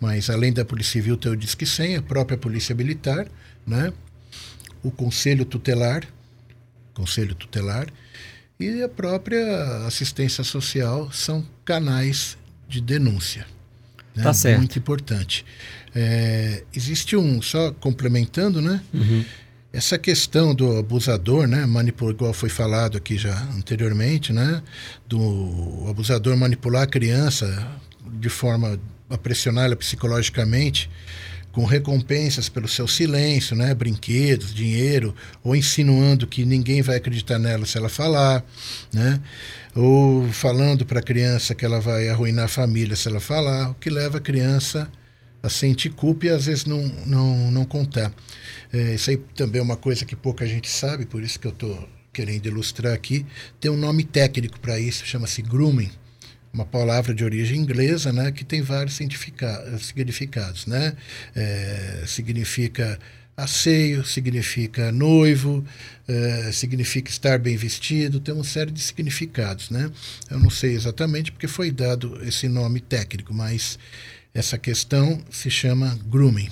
mas 0.00 0.28
além 0.28 0.52
da 0.52 0.64
Polícia 0.64 0.92
Civil 0.92 1.16
tem 1.16 1.32
o 1.32 1.36
Disque 1.36 1.64
100, 1.64 1.96
a 1.96 2.02
própria 2.02 2.36
Polícia 2.36 2.74
Militar, 2.74 3.26
né? 3.66 3.92
o 4.82 4.90
Conselho 4.90 5.44
Tutelar, 5.44 6.06
Conselho 6.92 7.34
Tutelar, 7.34 7.86
e 8.58 8.82
a 8.82 8.88
própria 8.88 9.86
assistência 9.86 10.44
social 10.44 11.10
são 11.12 11.46
canais 11.64 12.36
de 12.68 12.80
denúncia. 12.80 13.46
Né? 14.14 14.22
Tá 14.22 14.32
certo. 14.32 14.58
Muito 14.58 14.78
importante. 14.78 15.44
É, 15.94 16.64
existe 16.74 17.16
um, 17.16 17.40
só 17.42 17.72
complementando, 17.72 18.60
né? 18.60 18.80
Uhum. 18.92 19.24
Essa 19.72 19.96
questão 19.96 20.54
do 20.54 20.76
abusador, 20.76 21.46
né, 21.46 21.64
manipula, 21.64 22.12
igual 22.12 22.34
foi 22.34 22.50
falado 22.50 22.98
aqui 22.98 23.16
já 23.16 23.34
anteriormente, 23.56 24.30
né, 24.30 24.62
do 25.08 25.86
abusador 25.88 26.36
manipular 26.36 26.82
a 26.82 26.86
criança 26.86 27.66
de 28.20 28.28
forma 28.28 28.78
a 29.08 29.16
pressioná-la 29.16 29.74
psicologicamente, 29.74 30.90
com 31.52 31.64
recompensas 31.64 32.50
pelo 32.50 32.68
seu 32.68 32.86
silêncio, 32.86 33.56
né, 33.56 33.74
brinquedos, 33.74 34.54
dinheiro, 34.54 35.14
ou 35.42 35.56
insinuando 35.56 36.26
que 36.26 36.44
ninguém 36.44 36.82
vai 36.82 36.96
acreditar 36.96 37.38
nela 37.38 37.64
se 37.64 37.78
ela 37.78 37.88
falar, 37.88 38.44
né, 38.92 39.22
ou 39.74 40.30
falando 40.32 40.84
para 40.84 41.00
a 41.00 41.02
criança 41.02 41.54
que 41.54 41.64
ela 41.64 41.80
vai 41.80 42.10
arruinar 42.10 42.44
a 42.44 42.48
família 42.48 42.94
se 42.94 43.08
ela 43.08 43.20
falar, 43.20 43.70
o 43.70 43.74
que 43.74 43.88
leva 43.88 44.18
a 44.18 44.20
criança 44.20 44.82
a 44.82 45.01
sentir 45.50 45.90
culpa 45.90 46.26
e 46.26 46.28
às 46.30 46.46
vezes 46.46 46.64
não, 46.64 46.82
não, 47.06 47.50
não 47.50 47.64
contar. 47.64 48.12
É, 48.72 48.94
isso 48.94 49.10
aí 49.10 49.16
também 49.34 49.60
é 49.60 49.62
uma 49.62 49.76
coisa 49.76 50.04
que 50.04 50.16
pouca 50.16 50.46
gente 50.46 50.68
sabe, 50.68 51.06
por 51.06 51.22
isso 51.22 51.38
que 51.38 51.46
eu 51.46 51.52
estou 51.52 51.88
querendo 52.12 52.46
ilustrar 52.46 52.92
aqui. 52.92 53.26
Tem 53.60 53.70
um 53.70 53.76
nome 53.76 54.04
técnico 54.04 54.60
para 54.60 54.78
isso, 54.78 55.04
chama-se 55.06 55.42
grooming, 55.42 55.90
uma 56.52 56.64
palavra 56.64 57.14
de 57.14 57.24
origem 57.24 57.58
inglesa, 57.58 58.12
né, 58.12 58.30
que 58.30 58.44
tem 58.44 58.60
vários 58.60 58.94
significados, 58.94 60.66
né? 60.66 60.94
É, 61.34 62.04
significa 62.06 62.98
asseio, 63.34 64.04
significa 64.04 64.92
noivo, 64.92 65.64
é, 66.06 66.52
significa 66.52 67.10
estar 67.10 67.38
bem 67.38 67.56
vestido, 67.56 68.20
tem 68.20 68.34
uma 68.34 68.44
série 68.44 68.70
de 68.70 68.80
significados, 68.80 69.70
né? 69.70 69.90
Eu 70.30 70.38
não 70.38 70.50
sei 70.50 70.74
exatamente 70.74 71.32
porque 71.32 71.48
foi 71.48 71.70
dado 71.70 72.20
esse 72.22 72.46
nome 72.48 72.80
técnico, 72.80 73.32
mas 73.32 73.78
essa 74.34 74.58
questão 74.58 75.20
se 75.30 75.50
chama 75.50 75.98
grooming. 76.06 76.48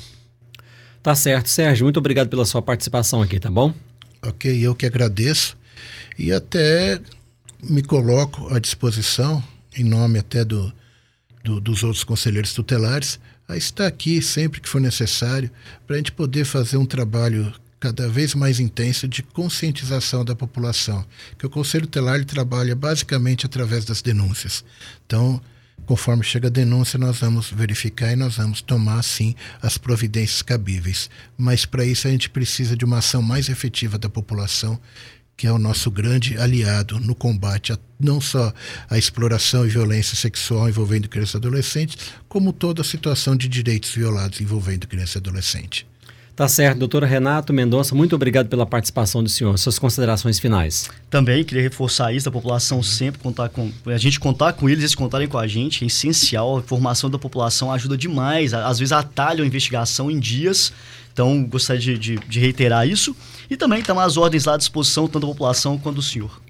Tá 1.02 1.14
certo, 1.14 1.48
Sérgio. 1.48 1.84
Muito 1.84 1.96
obrigado 1.96 2.28
pela 2.28 2.44
sua 2.44 2.60
participação 2.60 3.22
aqui, 3.22 3.40
tá 3.40 3.50
bom? 3.50 3.74
Ok, 4.22 4.54
eu 4.60 4.74
que 4.74 4.84
agradeço 4.84 5.56
e 6.18 6.30
até 6.30 7.00
me 7.62 7.82
coloco 7.82 8.52
à 8.54 8.58
disposição, 8.58 9.42
em 9.76 9.84
nome 9.84 10.18
até 10.18 10.44
do, 10.44 10.72
do 11.42 11.60
dos 11.60 11.82
outros 11.82 12.04
conselheiros 12.04 12.52
tutelares, 12.52 13.18
a 13.48 13.56
estar 13.56 13.86
aqui 13.86 14.20
sempre 14.20 14.60
que 14.60 14.68
for 14.68 14.80
necessário 14.80 15.50
para 15.86 15.96
a 15.96 15.98
gente 15.98 16.12
poder 16.12 16.44
fazer 16.44 16.76
um 16.76 16.86
trabalho 16.86 17.52
cada 17.80 18.06
vez 18.08 18.34
mais 18.34 18.60
intenso 18.60 19.08
de 19.08 19.22
conscientização 19.22 20.22
da 20.22 20.36
população, 20.36 21.04
que 21.38 21.46
o 21.46 21.50
Conselho 21.50 21.86
Tutelar 21.86 22.22
trabalha 22.26 22.76
basicamente 22.76 23.46
através 23.46 23.86
das 23.86 24.02
denúncias. 24.02 24.62
Então, 25.06 25.40
Conforme 25.86 26.22
chega 26.22 26.48
a 26.48 26.50
denúncia, 26.50 26.98
nós 26.98 27.18
vamos 27.18 27.50
verificar 27.50 28.12
e 28.12 28.16
nós 28.16 28.36
vamos 28.36 28.62
tomar, 28.62 29.02
sim, 29.02 29.34
as 29.60 29.76
providências 29.76 30.42
cabíveis. 30.42 31.10
Mas 31.36 31.66
para 31.66 31.84
isso 31.84 32.06
a 32.06 32.10
gente 32.10 32.30
precisa 32.30 32.76
de 32.76 32.84
uma 32.84 32.98
ação 32.98 33.20
mais 33.20 33.48
efetiva 33.48 33.98
da 33.98 34.08
população, 34.08 34.80
que 35.36 35.46
é 35.46 35.52
o 35.52 35.58
nosso 35.58 35.90
grande 35.90 36.38
aliado 36.38 37.00
no 37.00 37.14
combate 37.14 37.72
a 37.72 37.78
não 37.98 38.20
só 38.20 38.52
a 38.88 38.96
exploração 38.96 39.66
e 39.66 39.70
violência 39.70 40.16
sexual 40.16 40.68
envolvendo 40.68 41.08
crianças 41.08 41.34
e 41.34 41.36
adolescentes, 41.38 41.96
como 42.28 42.52
toda 42.52 42.82
a 42.82 42.84
situação 42.84 43.34
de 43.34 43.48
direitos 43.48 43.90
violados 43.90 44.40
envolvendo 44.40 44.86
criança 44.86 45.18
e 45.18 45.20
adolescente. 45.20 45.89
Tá 46.40 46.48
certo, 46.48 46.78
doutor 46.78 47.04
Renato 47.04 47.52
Mendonça, 47.52 47.94
muito 47.94 48.14
obrigado 48.14 48.48
pela 48.48 48.64
participação 48.64 49.22
do 49.22 49.28
senhor. 49.28 49.58
Suas 49.58 49.78
considerações 49.78 50.38
finais. 50.38 50.88
Também 51.10 51.44
queria 51.44 51.62
reforçar 51.62 52.14
isso, 52.14 52.30
a 52.30 52.32
população 52.32 52.82
sempre 52.82 53.20
contar 53.20 53.50
com. 53.50 53.70
A 53.84 53.98
gente 53.98 54.18
contar 54.18 54.54
com 54.54 54.66
eles, 54.66 54.78
eles 54.78 54.94
contarem 54.94 55.28
com 55.28 55.36
a 55.36 55.46
gente, 55.46 55.84
é 55.84 55.86
essencial. 55.86 56.56
A 56.56 56.60
informação 56.60 57.10
da 57.10 57.18
população 57.18 57.70
ajuda 57.70 57.94
demais. 57.94 58.54
Às 58.54 58.78
vezes 58.78 58.90
atalha 58.90 59.44
a 59.44 59.46
investigação 59.46 60.10
em 60.10 60.18
dias. 60.18 60.72
Então, 61.12 61.44
gostaria 61.44 61.82
de, 61.82 61.98
de, 61.98 62.18
de 62.26 62.40
reiterar 62.40 62.88
isso. 62.88 63.14
E 63.50 63.54
também 63.54 63.80
estão 63.80 64.00
as 64.00 64.16
ordens 64.16 64.46
lá 64.46 64.54
à 64.54 64.56
disposição, 64.56 65.06
tanto 65.06 65.26
da 65.26 65.26
população 65.26 65.76
quanto 65.76 65.96
do 65.96 66.02
senhor. 66.02 66.40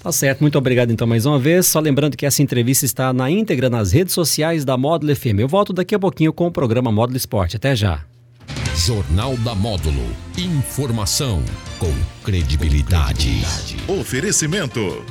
Tá 0.00 0.12
certo, 0.12 0.42
muito 0.42 0.58
obrigado 0.58 0.92
então 0.92 1.08
mais 1.08 1.26
uma 1.26 1.40
vez. 1.40 1.66
Só 1.66 1.80
lembrando 1.80 2.16
que 2.16 2.24
essa 2.24 2.40
entrevista 2.40 2.84
está 2.84 3.12
na 3.12 3.28
íntegra 3.28 3.68
nas 3.68 3.90
redes 3.90 4.14
sociais 4.14 4.64
da 4.64 4.76
Módulo 4.76 5.12
FM. 5.16 5.40
Eu 5.40 5.48
volto 5.48 5.72
daqui 5.72 5.92
a 5.92 5.98
pouquinho 5.98 6.32
com 6.32 6.46
o 6.46 6.52
programa 6.52 6.92
Módulo 6.92 7.16
Esporte. 7.16 7.56
Até 7.56 7.74
já. 7.74 8.04
Jornal 8.86 9.36
da 9.36 9.54
Módulo. 9.54 10.16
Informação 10.38 11.44
com 11.78 11.92
credibilidade. 12.24 13.42
Oferecimento. 13.86 15.04